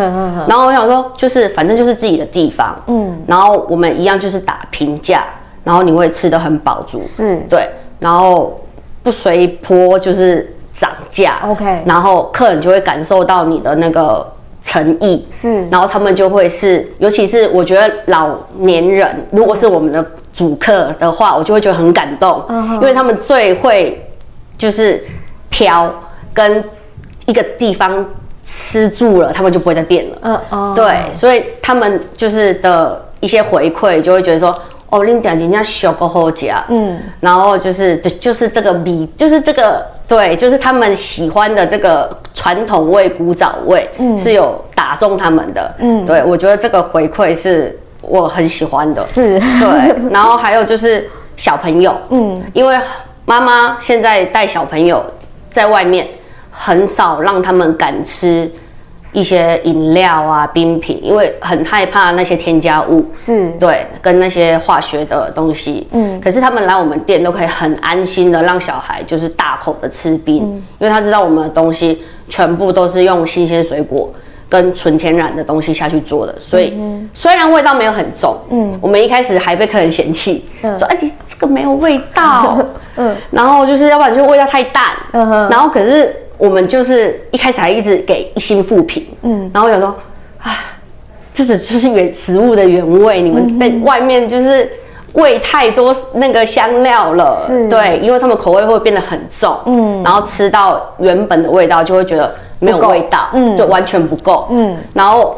[0.49, 5.23] 然后我想说就是反正就是自己的地方，嗯，然后我们一样就是打平价。
[5.69, 7.39] 然后你会吃的很饱足，是。
[7.47, 8.59] 对，然后
[9.03, 14.25] 不随波就是涨价，OK，然后客人就会感受到你的那个
[14.63, 20.03] 诚意，是，然后他们就会是，尤其是我觉得老年人，如果是我们的
[20.33, 24.11] 主客的话，我就会觉得很感动，嗯，因为他们最会
[24.57, 25.05] 就是
[25.51, 25.93] 挑
[26.33, 26.63] 跟
[27.27, 28.03] 一个地方
[28.43, 34.59] 吃住了，他们就不会再变了，嗯哦，对，所以他们就是的一些回馈就会觉得说。
[34.89, 52.75] 哦，恁点人家小个好吃，嗯，然后就是就就是这个米，就是这个对，就是他们喜欢的这个传统味、古早味，嗯，是有打中他们的，嗯，对，我觉得这个回馈是我很喜欢的，是，对，然后还有就是小朋友，嗯，因为
[53.25, 55.05] 妈妈现在带小朋友
[55.51, 56.07] 在外面，
[56.49, 58.51] 很少让他们敢吃。
[59.11, 63.49] 一些饮料啊、冰品，因为很害怕那些添加物，是。
[63.59, 65.87] 对，跟那些化学的东西。
[65.91, 74.13] 嗯，可是他们来我们店都可以很安心的让小孩就是大口的吃冰，嗯、因为他知道我们的东西全部都是用新鲜水果
[74.47, 82.57] 跟纯天然的东西下去做的，所以、嗯、虽然味道没有很重，嗯，我们一开始还被客人嫌弃，嗯、说哎，这个没有味道，
[82.95, 86.15] 嗯，然后就是要不然就是味道太淡，嗯哼，然后可是。
[86.39, 89.93] 我们就是一开始还一直给一星负评，嗯，然后我想说，
[90.41, 90.55] 啊，
[91.33, 94.67] 这只就是原食物的原味，你们在外面就是
[95.13, 105.37] 喂太多那个香料了，是，对，因为他们口味会变得很重，嗯，然后吃到原本的味道就会觉得没有味道，嗯，就完全不够，嗯，然后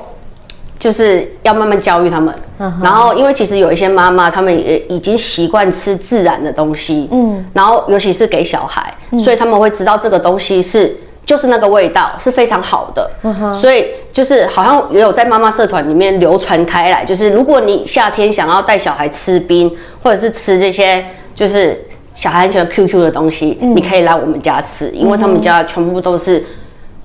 [0.82, 21.80] 就是要慢慢教育他们，嗯、然后因为其实有一些妈妈，他们也已经习惯吃自然的东西，嗯，然后尤其是给小孩，嗯、所以他们会知道这个东西是就是那个味道是非常好的，嗯哼，所以就是好像也有在妈妈社团里面流传开来，就是如果你夏天想要带小孩吃冰，或者是吃这些就是
[22.16, 26.44] 小孩很喜欢 QQ 的东西，嗯、你可以来我们家吃，因为他们家全部都是。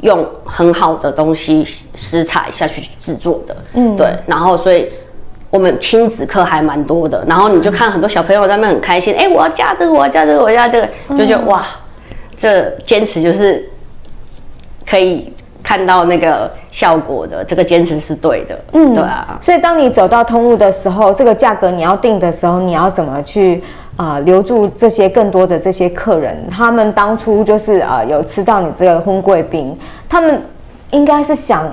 [0.02, 4.86] 用很好的东西食材下去制作的，嗯，对，然后所以
[5.50, 11.64] 我们亲子课还蛮多的，然后你就看很多小朋友在那边很开心，哎、嗯，我要加这个，我要加这个，我要加这个，就觉得、嗯、哇，
[12.36, 13.68] 这坚持就是
[14.88, 15.32] 可以
[15.62, 19.38] 看到那个效果的，这个坚持是对的，嗯，对啊。
[19.40, 23.62] 所以当你走到通路的时候，这个价格你要定的时候，你要怎么去？
[23.96, 29.74] 啊、呃，留住这些更多的这些客人，他们当初就是啊、呃，有吃到你这个婚贵宾，
[30.06, 30.42] 他们
[30.90, 31.64] 应该是想，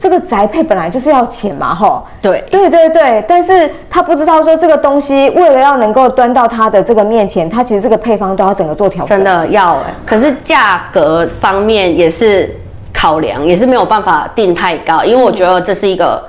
[0.00, 2.06] 这个宅配本来就是要钱嘛，吼。
[2.22, 9.08] 对，对对对，但是他不知道说这个东西为了要能够端到他的这个面前，他其实这个配方都要整个做调整。
[9.08, 12.50] 真的要哎，可是价格方面也是
[12.94, 16.24] 考量，也是没有办法定太高，因为我觉得这是一个，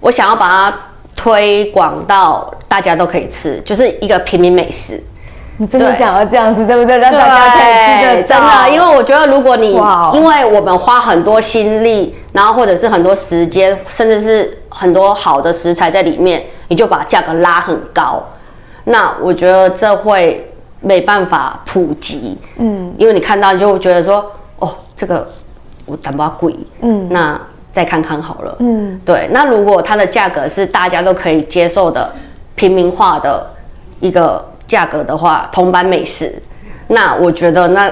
[0.00, 0.74] 我想要把它。
[1.20, 4.98] 推广到大家都可以吃，就是一个平民美食。
[5.58, 6.96] 你真的想要这样子，对不对？
[6.96, 8.22] 让大家可以吃得。
[8.22, 9.72] 真的，因为我觉得如果你
[10.14, 18.22] 因为我们花很多心力，然后或者是很多时间，甚至是很多好的食材在里面，你就把价格拉很高，
[18.84, 22.38] 那我觉得这会没办法普及。
[22.56, 25.28] 嗯，因为你看到你就觉得说，哦，这个
[25.84, 26.56] 我淡薄贵。
[26.80, 27.38] 嗯，那。
[27.72, 29.28] 再看看好了，嗯，对。
[29.32, 32.12] 那如果它的价格是大家都可以接受的
[32.56, 33.46] 平民化的
[34.00, 36.42] 一个价格的话，铜板美食，
[36.88, 37.90] 那我觉得那，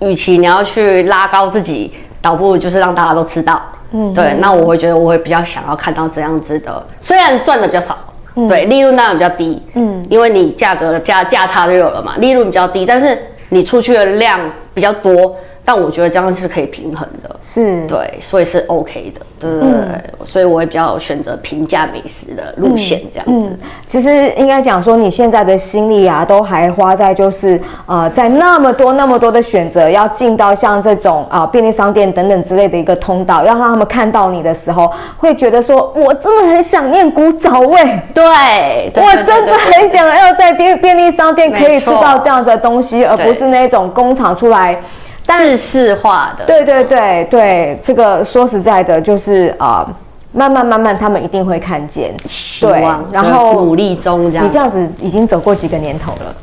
[0.00, 4.34] 与其你要去拉高自己，倒不如就是让大家都吃到，嗯，对。
[4.38, 7.96] 那我会觉得我会比较想要看到这样子的，虽然赚的比较少，
[8.34, 14.38] 嗯、对，利润当然比较低，嗯，因为你价格价价差就有了嘛，利润比较低，但是你出去的量
[14.74, 15.34] 比较多。
[15.64, 17.86] 但我觉得这样是可以平衡的，是。
[17.86, 23.48] 对，所以是 OK 的，对对对，嗯、所以我也比较选择平价美食的路线这样子。
[23.50, 44.80] 嗯嗯、其实应该讲说，你现在的心力啊，都还花在就是呃，在那么多那么多的选择，要进到像这种啊、呃、便利商店等等之类的一个通道，要让他们看到你的时候，会觉得说，我真的很想念古早味，对，对我真的很想要在便便利商店可以吃到这样子的东西，而不是那种工厂出来。
[45.24, 49.86] 自式化的，对对对对，这个说实在的，就是啊、
[50.32, 54.46] 慢慢慢慢，他们一定会看见，希望，然后努力中这样。
[54.46, 56.34] 你这样子已经走过几个年头了？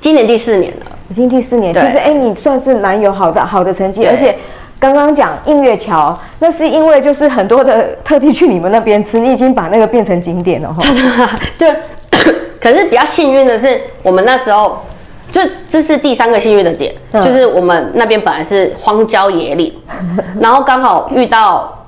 [0.00, 1.72] 今年第四年了，已经第四年。
[1.72, 4.36] 其实哎，你算是蛮有好的好的成绩，而且
[4.78, 10.80] 刚刚讲映月桥，那是因为就是很多的特地去你们那边吃，你已经把那个变成景点了哈。
[10.80, 11.74] 真的吗，对。
[12.60, 14.81] 可是比较幸运的是，我们那时候。
[15.30, 19.72] 就这是第三个幸运的点，嗯、就是我们那边本来是荒郊野岭，
[20.40, 21.86] 然后刚好遇到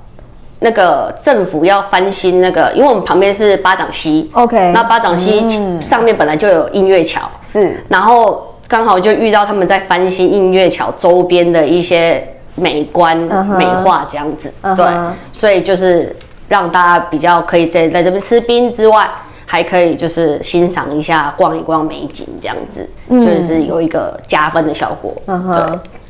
[0.61, 5.47] 那个政府要翻新那个，因为我们旁边是巴掌溪，OK，那巴掌溪
[5.83, 13.17] 上面本来就有音乐桥，是、嗯，然后刚好就遇到他们在翻新音乐桥周边的一些美观
[13.59, 14.77] 美化这样子，uh huh.
[14.77, 14.87] 对，
[15.33, 16.17] 所以就是
[16.49, 19.07] 让大家比较可以在在这边吃冰之外。
[19.47, 25.13] 还可以就是欣赏一下，逛一逛美景这样子，嗯、就是有一个加分的效果。
[25.27, 25.53] 嗯哼，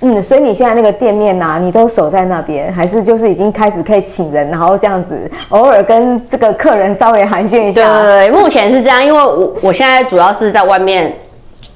[0.00, 7.82] 对，嗯，所以你现在那个店面呐、啊，你都守在那边，还是就是已经开始可以请人，然后这样子偶尔跟这个客人稍微寒暄一下？
[7.86, 11.14] 对对对，目前是这样，因为我我现在主要是在外面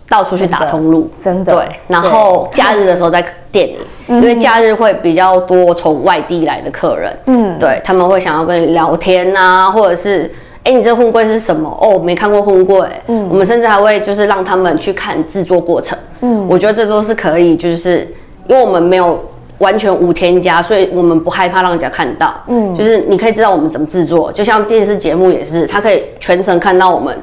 [0.08, 1.54] 到处去打通路，真的。
[1.54, 10.32] 对，然后假日的时候在店里，嗯、因为假日会比较多从外地来的客人，嗯，对，他们会想要跟你聊天啊，或者是。
[10.64, 11.68] 哎，你这个婚柜是什么？
[11.80, 12.86] 哦，没看过婚柜。
[13.06, 15.98] 嗯，我们甚至还会就是让他们去看制作过程。
[16.20, 18.06] 嗯，我觉得这都是可以，就是
[18.46, 19.18] 因为我们没有
[19.58, 22.34] 完全无添加，所以我们不害怕让人家看到。
[22.48, 27.16] 嗯，就是你可以知道我们怎么制作，就像电视节目也是，他可以全程看到我们，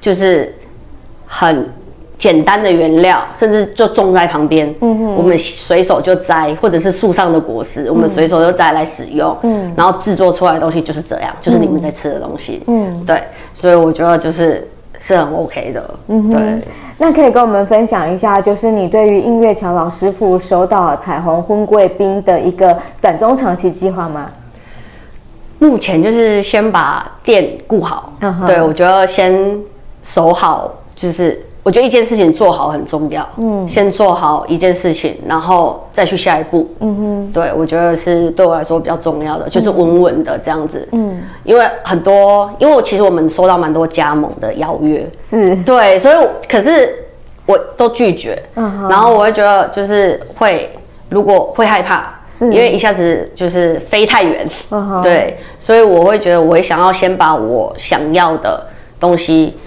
[0.00, 0.54] 就是
[1.26, 1.68] 很。
[2.20, 13.22] 简单的原料，甚至就种在旁边，嗯哼，我们随手就摘，或者是树上的果实，嗯、我们随手就摘来使用，嗯，然后制作出来的东西就是这样，就是你们在吃的东西，嗯，对，
[13.54, 14.68] 所以我觉得就是
[14.98, 16.68] 是很 OK 的，嗯哼，对。
[16.98, 24.30] 那可以跟我们分享一下，就是你对于映月桥老师傅手岛彩虹婚贵宾的一个短中长期计划吗？
[25.58, 29.58] 目前就是先把店顾好，嗯哼，对，我觉得先
[30.02, 31.46] 守好就是。
[31.62, 46.16] 我觉得一件事情做好很重要，嗯，先做好一件事情，然后再去下一步，嗯哼，对，我觉得是对我来说比较重要的，就是稳稳的这样子，嗯，因为很多，因为其实我们收到蛮多加盟的邀约，是，对，所以
[46.48, 46.94] 可是
[47.44, 50.70] 我都拒绝，嗯哼，然后我会觉得就是会，
[51.10, 58.66] 如果会害怕，是，因为一下子就是飞太远，嗯哼，对，所以我会觉得我会想要先把我想要的
[58.98, 59.58] 东西。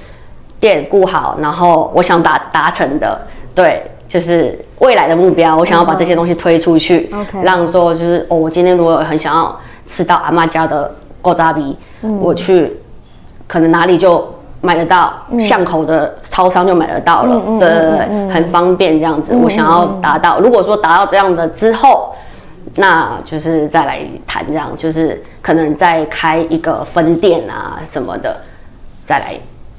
[0.64, 3.20] 店顾好，然后我想达达成的，
[3.54, 10.90] 对，就是未来的目标，我想要把这些东西推出去，OK，让说就是哦，我今天如果很想要吃到阿妈家的
[11.22, 12.80] 古早味，嗯，我去
[13.46, 14.26] 可能哪里就
[14.62, 22.16] 买得到，嗯，巷口的超商就买得到了，嗯，对对对，嗯，很方便这样子，嗯，我想要达到，如果说达到这样的之后，
[22.78, 28.38] 那就是再来谈这样，就是可能再开一个分店啊什么的，
[29.06, 29.38] 再来。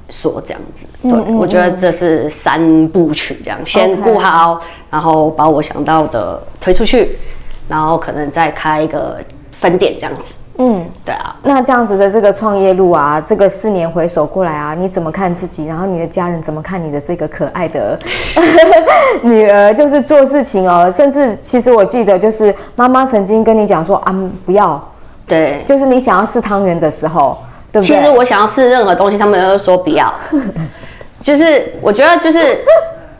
[0.09, 7.17] 说这样子，对，嗯嗯嗯，我觉得这是三部曲，这样先顾好，然后把我想到的推出去，
[7.67, 9.17] 然后可能再开一个
[9.51, 10.35] 分店这样子。
[10.57, 11.35] 嗯，对啊。
[11.43, 15.65] 那这样子的这个创业路啊，这个四年回首过来啊，你怎么看自己？
[15.65, 17.99] 然后你的家人怎么看你的这个可爱的
[19.21, 19.73] 女儿？
[19.73, 24.81] 就是做事情哦，甚至其实我记得，就是妈妈曾经跟你讲说啊，不要，
[25.27, 27.37] 对，就是你想要试汤圆的时候。
[27.81, 30.13] 对对，其实我想要试任何东西，他们都说不要。
[31.21, 32.59] 就是我觉得，就是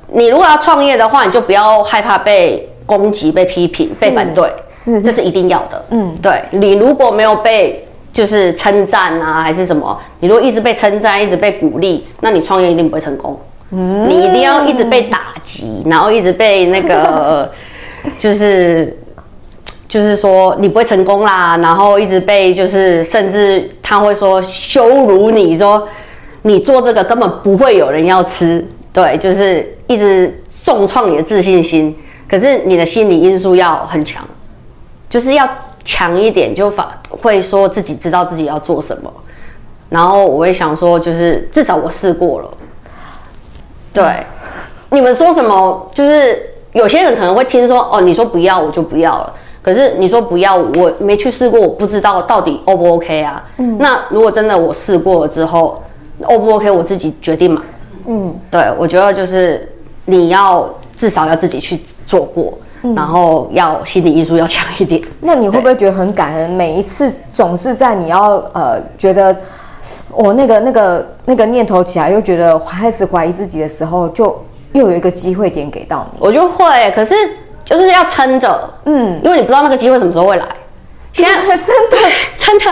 [0.08, 5.84] 你如果要创业的话，你就不要害怕被攻击、被批评、被反对，是，这是一定要的。
[5.90, 7.84] 嗯，对，你如果没有被
[8.14, 13.40] 就是称赞啊，还是什么，你如果一直被称赞、一直被鼓励，那你创业一定不会成功。
[13.72, 17.52] 嗯，你一定要一直被打击，然后一直被那个
[18.18, 18.98] 就是。
[19.96, 25.88] 就是说你不会成功啦，然后一直被就是甚至他会说羞辱你说
[26.42, 31.98] 你做这个根本不会有人要吃，对，就是一直重创你的自信心。
[32.28, 34.26] 可是你的心理因素要很强，
[35.08, 35.48] 就是要
[35.86, 39.14] 强一点，就反会说自己知道自己要做什么。
[39.88, 42.52] 然后我会想说，就是至少我试过了。
[43.94, 44.26] 对，
[44.90, 45.90] 你们说什么？
[45.94, 49.34] 就是有些人可能会听说哦，你说不要我就不要了。
[49.66, 53.44] 可是你说不要，我没去试过，我不知道到底 O 不 OK 啊？
[53.58, 55.82] 嗯，那如果真的我试过了之后
[56.22, 57.64] ，O 不 OK，我自己决定嘛。
[58.06, 59.68] 嗯，对，我觉得就是
[60.06, 62.54] 你要至少要自己去做过，
[62.84, 65.02] 嗯，然后要心理因素要强一点。
[65.20, 66.48] 那你会不会觉得很感恩？
[66.52, 69.36] 每一次总是在你要呃觉得
[70.12, 74.40] 我，哦，那个那个那个念头起来，又觉得开始怀疑自己的时候，就
[74.74, 76.20] 又有一个机会点给到你。
[76.22, 77.16] 我就会，可是。
[77.66, 80.46] 就是要撑着，嗯，因为你不知道那个机会什么时候会来。
[81.12, 81.98] 现在 真的
[82.36, 82.66] 真的，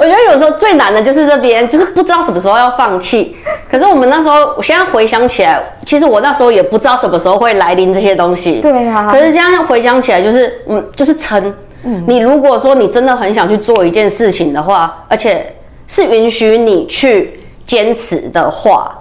[0.00, 3.36] 我觉得有时候最难的就是这边，就是不知道什么时候要放弃。
[3.70, 8.60] 可是我们那时候，我现在回想起来，其实我那时候也不知道什么时候会来临这些东西。
[8.62, 9.08] 对啊。
[9.12, 11.54] 可是这样回想起来，就是嗯，就是撑。
[11.84, 12.02] 嗯。
[12.08, 15.54] 你如果说你真的很想去做一件事情的话，而且
[15.86, 18.96] 是允许你去坚持的话，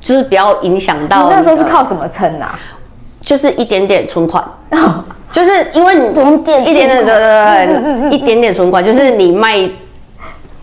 [0.00, 1.22] 就是不要影响到。
[1.22, 2.58] 你那时候是靠什么撑啊？
[3.30, 4.44] 就是一点点存款，
[5.30, 9.70] 就是因为你一点点，一点点，对对对，一点点存款，就是你卖，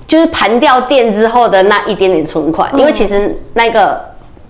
[0.05, 4.01] 就是盘掉店之后的那一点点存款，因为其实那个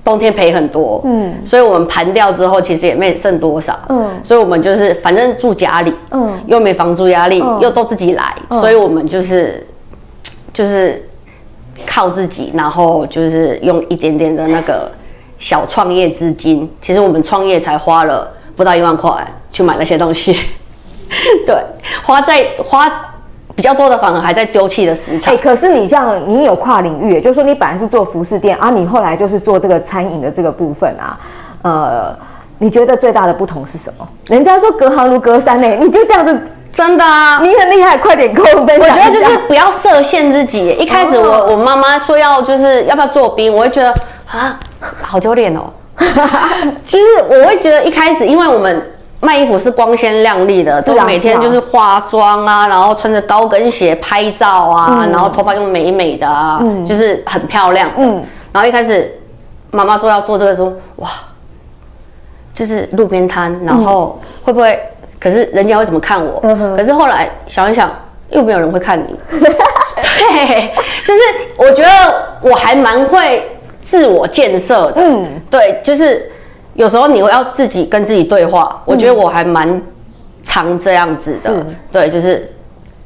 [0.03, 9.63] 冬天赔很多，嗯，所以我们盘掉之后其实也没剩多少，嗯，所以我们就是反正住家里，嗯，又没房租压力，又都自己来，所以我们就是
[10.51, 11.07] 就是
[11.86, 14.91] 靠自己，然后就是用一点点的那个。
[15.40, 19.12] 小创业资金，其实我们创业才花了不到一万块
[19.54, 20.36] 去买那些东西，
[21.46, 21.56] 对，
[22.04, 22.92] 花在花
[23.56, 25.32] 比较多的反而还在丢弃的食材。
[25.32, 31.20] 哎、欸，可是你像你有跨领域，就是说你本来是做服饰店啊，你后来就是做这个餐饮的这个部分啊，
[31.62, 32.18] 呃，
[32.60, 34.08] 你觉得最大的不同是什么？
[34.28, 36.40] 人家说隔行如隔山呢，你就这样子，
[36.74, 38.90] 真的啊，你很厉害，快点跟我分享。
[38.90, 40.70] 我觉得就是不要设限自己。
[40.80, 43.94] 一开始我、哦、我妈妈说要就是要不要做冰，我会觉得
[44.32, 44.60] 啊。
[44.80, 45.64] 好丢脸哦！
[46.84, 57.90] 其实我会觉得一开始，因为我们卖衣服是光鲜亮丽的，就、啊、每天就是化妆啊，然后穿着高跟鞋拍照啊，嗯、然后头发又美美的啊，嗯、就是很漂亮。
[57.98, 58.24] 嗯，
[58.54, 59.20] 然后一开始
[59.72, 61.10] 妈妈说要做这个时候，哇，
[62.54, 64.74] 就是路边摊，然后会不会？
[64.74, 66.40] 嗯、可是人家会怎么看我？
[66.44, 67.90] 嗯、可是后来想一想，
[68.30, 69.16] 又没有人会看你。
[69.32, 70.72] 对，
[71.04, 71.20] 就是
[71.58, 71.90] 我觉得
[72.42, 73.52] 我还蛮会。
[73.90, 76.30] 自我建设的，嗯，对，就是
[76.74, 79.82] 有时候你会要自己跟自己对话，嗯、我觉得我还蛮
[80.44, 81.66] 常这样子的，是。
[81.90, 82.52] 对，就是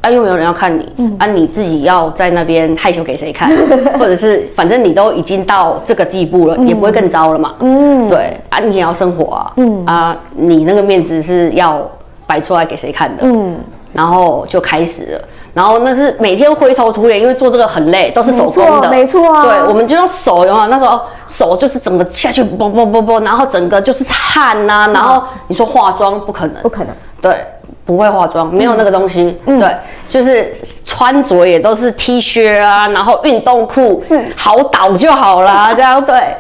[0.02, 3.48] 啊，又没有人要看你，嗯、啊，你自己要在那边害羞给谁看？
[4.00, 7.54] 或者是反正你都已经到这个地步了，嗯、也不会更糟了嘛。
[7.60, 9.54] 嗯，对啊，你也要生活啊。
[9.58, 9.86] 嗯。
[9.86, 11.88] 啊，你那个面子是要
[12.26, 13.22] 摆出来给谁看的？
[13.24, 13.56] 嗯，
[13.94, 15.22] 然后就开始了，
[15.54, 19.43] 然后那是每天灰头土脸，因为做这个很累，都是手工的，没错，没错啊。
[19.43, 20.68] 对，我们就用手，有没有？
[20.68, 27.36] 那时候手就是整个下去，啵啵啵啵，然后整个就是汗呐、啊，然后你说化妆不可能，不可能，对。
[27.84, 29.76] 不会化妆，没有那个东西，嗯、对，
[30.08, 30.54] 就是
[30.86, 36.36] 穿着也都是 T 恤啊，然后运动裤，是好倒就好了，这样对。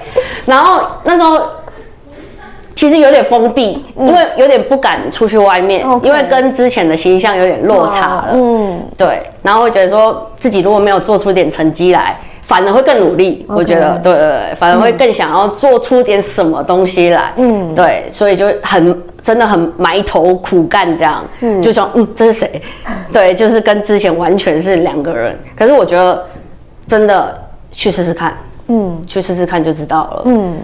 [0.45, 1.41] 然后那时候
[2.75, 9.21] 其实有点封闭，嗯、因为有点不敢出去外面，嗯、因为跟之前的形象有点落差了，嗯，对。
[9.43, 19.01] 然后会觉得说自己如果没有做出点成绩来，反而会更努力，嗯、我觉得，对对对，反而会更想要做出点什么东西来，嗯，对，所以就很。
[19.23, 21.23] 真的很埋头苦干，这样。
[21.23, 21.61] 是。
[21.61, 22.59] 就说嗯，这是谁？
[23.13, 25.37] 对，就是跟之前完全是两个人。
[25.55, 26.25] 可是我觉得
[26.87, 30.57] 真的去试试看，嗯，去试试看就知道了，嗯，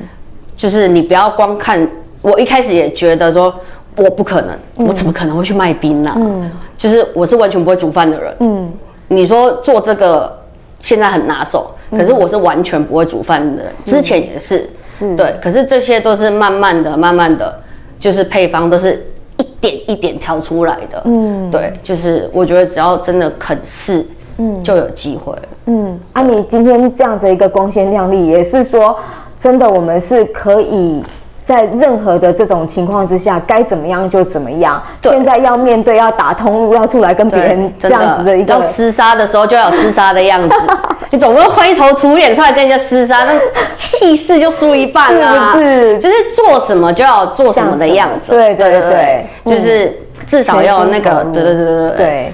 [0.57, 1.89] 就是你不要光看。
[2.21, 3.55] 我一开始也觉得说
[3.95, 6.15] 我不可能，嗯、我怎么可能会去卖冰呢、啊？
[6.17, 8.69] 嗯，就是我是完全不会煮饭的人，嗯，
[9.07, 10.37] 你说做这个
[10.79, 15.15] 现在很拿手，可是我是完全不会煮饭的之前也是，是。
[15.15, 17.61] 对，可是这些都是慢慢的、慢慢的。
[17.99, 19.03] 就是配方都是
[19.37, 24.05] 一点一点调出来的，嗯，对，就是我觉得只要真的肯试，
[24.37, 25.33] 嗯，就有机会，
[25.65, 25.99] 嗯。
[26.13, 28.95] 啊，你今天这样子一个光鲜亮丽，也是说
[29.39, 31.03] 真的，我们是可以。
[31.47, 34.83] 在任何的这种情况之下，该怎么样就怎么样。
[35.01, 40.53] 对现在要面对要打通路，要出来跟别人这样子的一个要厮杀的时候，就要有厮杀的样子。
[41.09, 43.31] 你总不能灰头土脸出来跟人家厮杀，那
[43.77, 45.53] 气势就输一半啊！
[45.57, 48.33] 是，是，就是做什么就要做什么的样子。
[48.33, 52.33] 对对对，对就是至少要那个，对对对对对，对，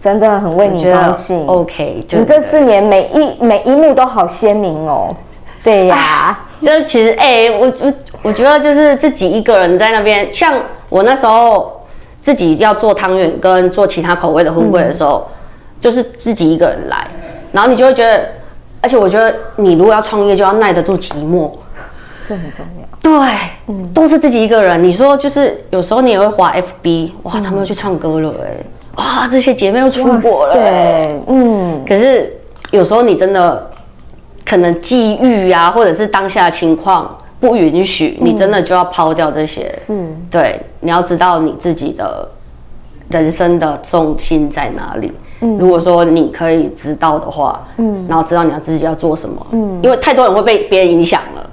[0.00, 1.46] 真的很为你高兴。
[1.46, 5.14] OK，你这四年每一每一幕都好鲜明哦。
[5.66, 7.92] 对呀、啊，就是其实哎、欸，我我
[8.22, 10.54] 我觉得就是自己一个人在那边，像
[10.88, 11.84] 我那时候
[12.22, 15.34] 自己要做汤圆跟做其他口味的粉粿的时候，嗯、
[15.80, 17.08] 就是自己一个人来，
[17.50, 18.28] 然后你就会觉得，
[18.80, 21.50] 而且我觉得你如果要创业，就要耐得住寂寞，
[22.28, 22.86] 这很重要。
[23.02, 23.28] 对，
[23.66, 24.84] 嗯，都是自己一个人。
[24.84, 28.66] 你说就是有时候你也会滑 FB，哇，他们又去唱歌了哎、欸，
[28.98, 31.84] 哇，这些姐妹又出国了、欸，对，嗯。
[31.84, 32.38] 可是
[32.70, 33.72] 有时候你真的。
[34.48, 39.68] 可能际遇啊，或者是当下情况不允许，嗯、你真的就要抛掉这些。
[39.70, 39.92] 是，
[40.30, 42.28] 对，你要知道你自己的
[43.10, 45.12] 人生的重心在哪里。
[45.40, 51.50] 嗯，如果说你可以知道的话，嗯，然后知道你要自己要做什么，嗯，因为太多人会被别人影响了。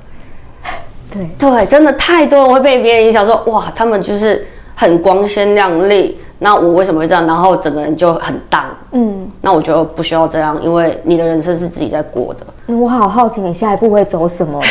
[1.12, 6.18] 对，对，真的太多人会被别人影响，说哇，他们就是很光鲜亮丽。
[6.44, 7.26] 那我为什么会这样？
[7.26, 8.66] 然后整个人就很荡。
[8.92, 12.46] 嗯，那我觉得不需要这样，因为你的人生是自己在过的。
[12.68, 14.62] 嗯、我好好奇你下一步会走什么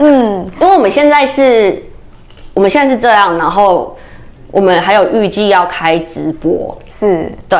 [0.00, 1.80] 嗯，因为我们现在是，
[2.54, 3.96] 我们现在是这样，然后
[4.50, 6.76] 我们还有预计要开直播。
[6.90, 7.56] 是，对。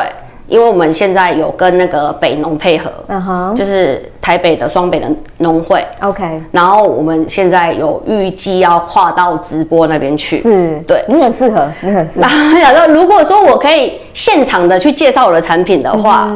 [0.47, 12.27] 因为我们现在有跟那个北农配合，嗯哼，就是台北的双北的农会，OK，然后我们现在有预计要跨到直播那边去，是，对，你很适合，你很适合。
[12.59, 16.29] 然后如果说我可以现场的去介绍我的产品的话，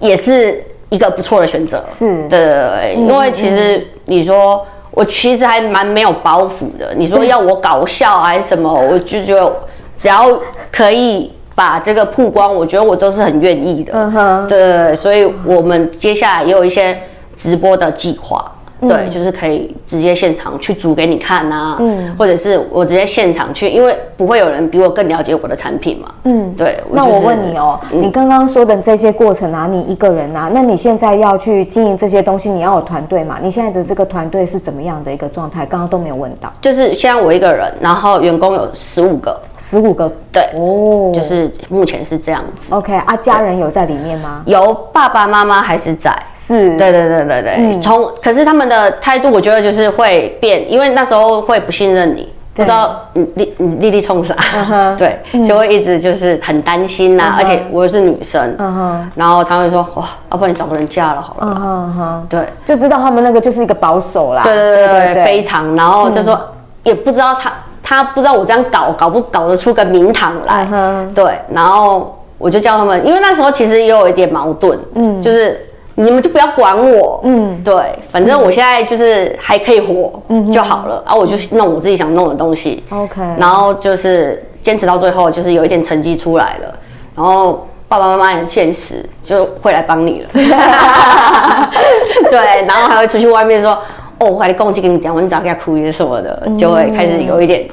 [0.00, 9.52] 也是一个不错的选择，是，对，因为其实你说我其实还蛮没有包袱的，你说 要我搞笑还是什么，我就觉得
[9.96, 10.26] 只要
[10.72, 11.32] 可以。
[11.60, 13.92] 把这个曝光，我觉得我都是很愿意的。
[13.94, 16.98] 嗯哼，对，所以我们接下来也有一些
[17.36, 18.50] 直播的计划。
[18.88, 26.78] 对，嗯、就是可以直接现场去煮给你看呐、啊，嗯，或者是我直接现场去，因为不会有人比我更了解我的产品嘛，嗯，对。
[26.88, 33.36] 我就是、那我问你哦，嗯、你刚刚说的这些过程啊，你一个人啊，那你现在要去经营这些东西，你要有团队嘛？
[33.42, 35.66] 你现在的这个团队是怎么样的一个状态？
[35.66, 36.50] 刚刚都没有问到。
[36.62, 39.38] 就是现在我一个人，然后员工有十五个，
[39.70, 42.74] 十五个，对，哦，就是目前是这样子。
[42.74, 44.42] OK，啊，家人有在里面吗？
[44.44, 46.12] 有，爸爸妈妈还是在。
[46.34, 65.24] 是，对对对对对，从、嗯、可是他们的态度，我觉得就是会变，因为那时候会不信任你，不知道你你你丽丽冲啥，uh huh, 对，嗯、就会一直就是很担心呐、啊，uh huh, 而且我又是女生，uh huh, 然后他会说哇，要不然你找个人嫁了好了，uh huh, 对，就知道他们那个就是一个保守啦，对对对对，对对。
[65.24, 66.42] 非常，然后就说、嗯、
[66.82, 67.52] 也不知道他
[67.90, 75.66] 他不知道我这样搞搞不搞得出个名堂来，uh 对，然后我就叫他们，因为那时候其实也有一点矛盾，嗯，就是。
[75.96, 86.74] 你们就不要管我，嗯，对，反正我现在就是还可以活，嗯，就好了，然后我就弄我自己想弄的东西，OK，然后就是坚持到最后，就是有一点成绩出来了，
[87.14, 90.28] 然后爸爸妈妈很现实，就会来帮你了。
[92.30, 93.76] 对，然后还会出去外面说，
[94.20, 97.68] 哦，我还得共进跟你讲，我找给他哭也什么的，就会开始有一点。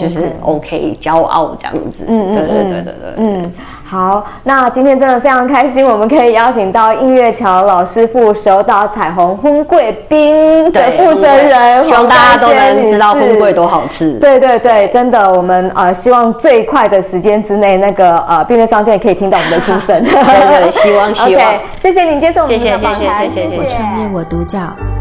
[0.00, 2.04] 就是 OK，骄傲这样子。
[2.08, 3.14] 嗯，对对对对对。
[3.16, 3.52] 嗯，
[3.84, 14.12] 好，那今天真的非常开心，我们可以邀请到音乐桥老师傅手捣彩虹婚贵宾的负责人，希望大家都能知道婚贵多好吃。
[14.18, 20.02] 对对对，真的，我们呃希望最快的时间之内，那个呃便利商店也可以听到我们的心声。
[20.02, 21.54] 对对，希望 希望。
[21.76, 24.10] 谢谢您接受我们的访谈，谢谢谢谢谢谢。
[24.14, 24.58] 我独角，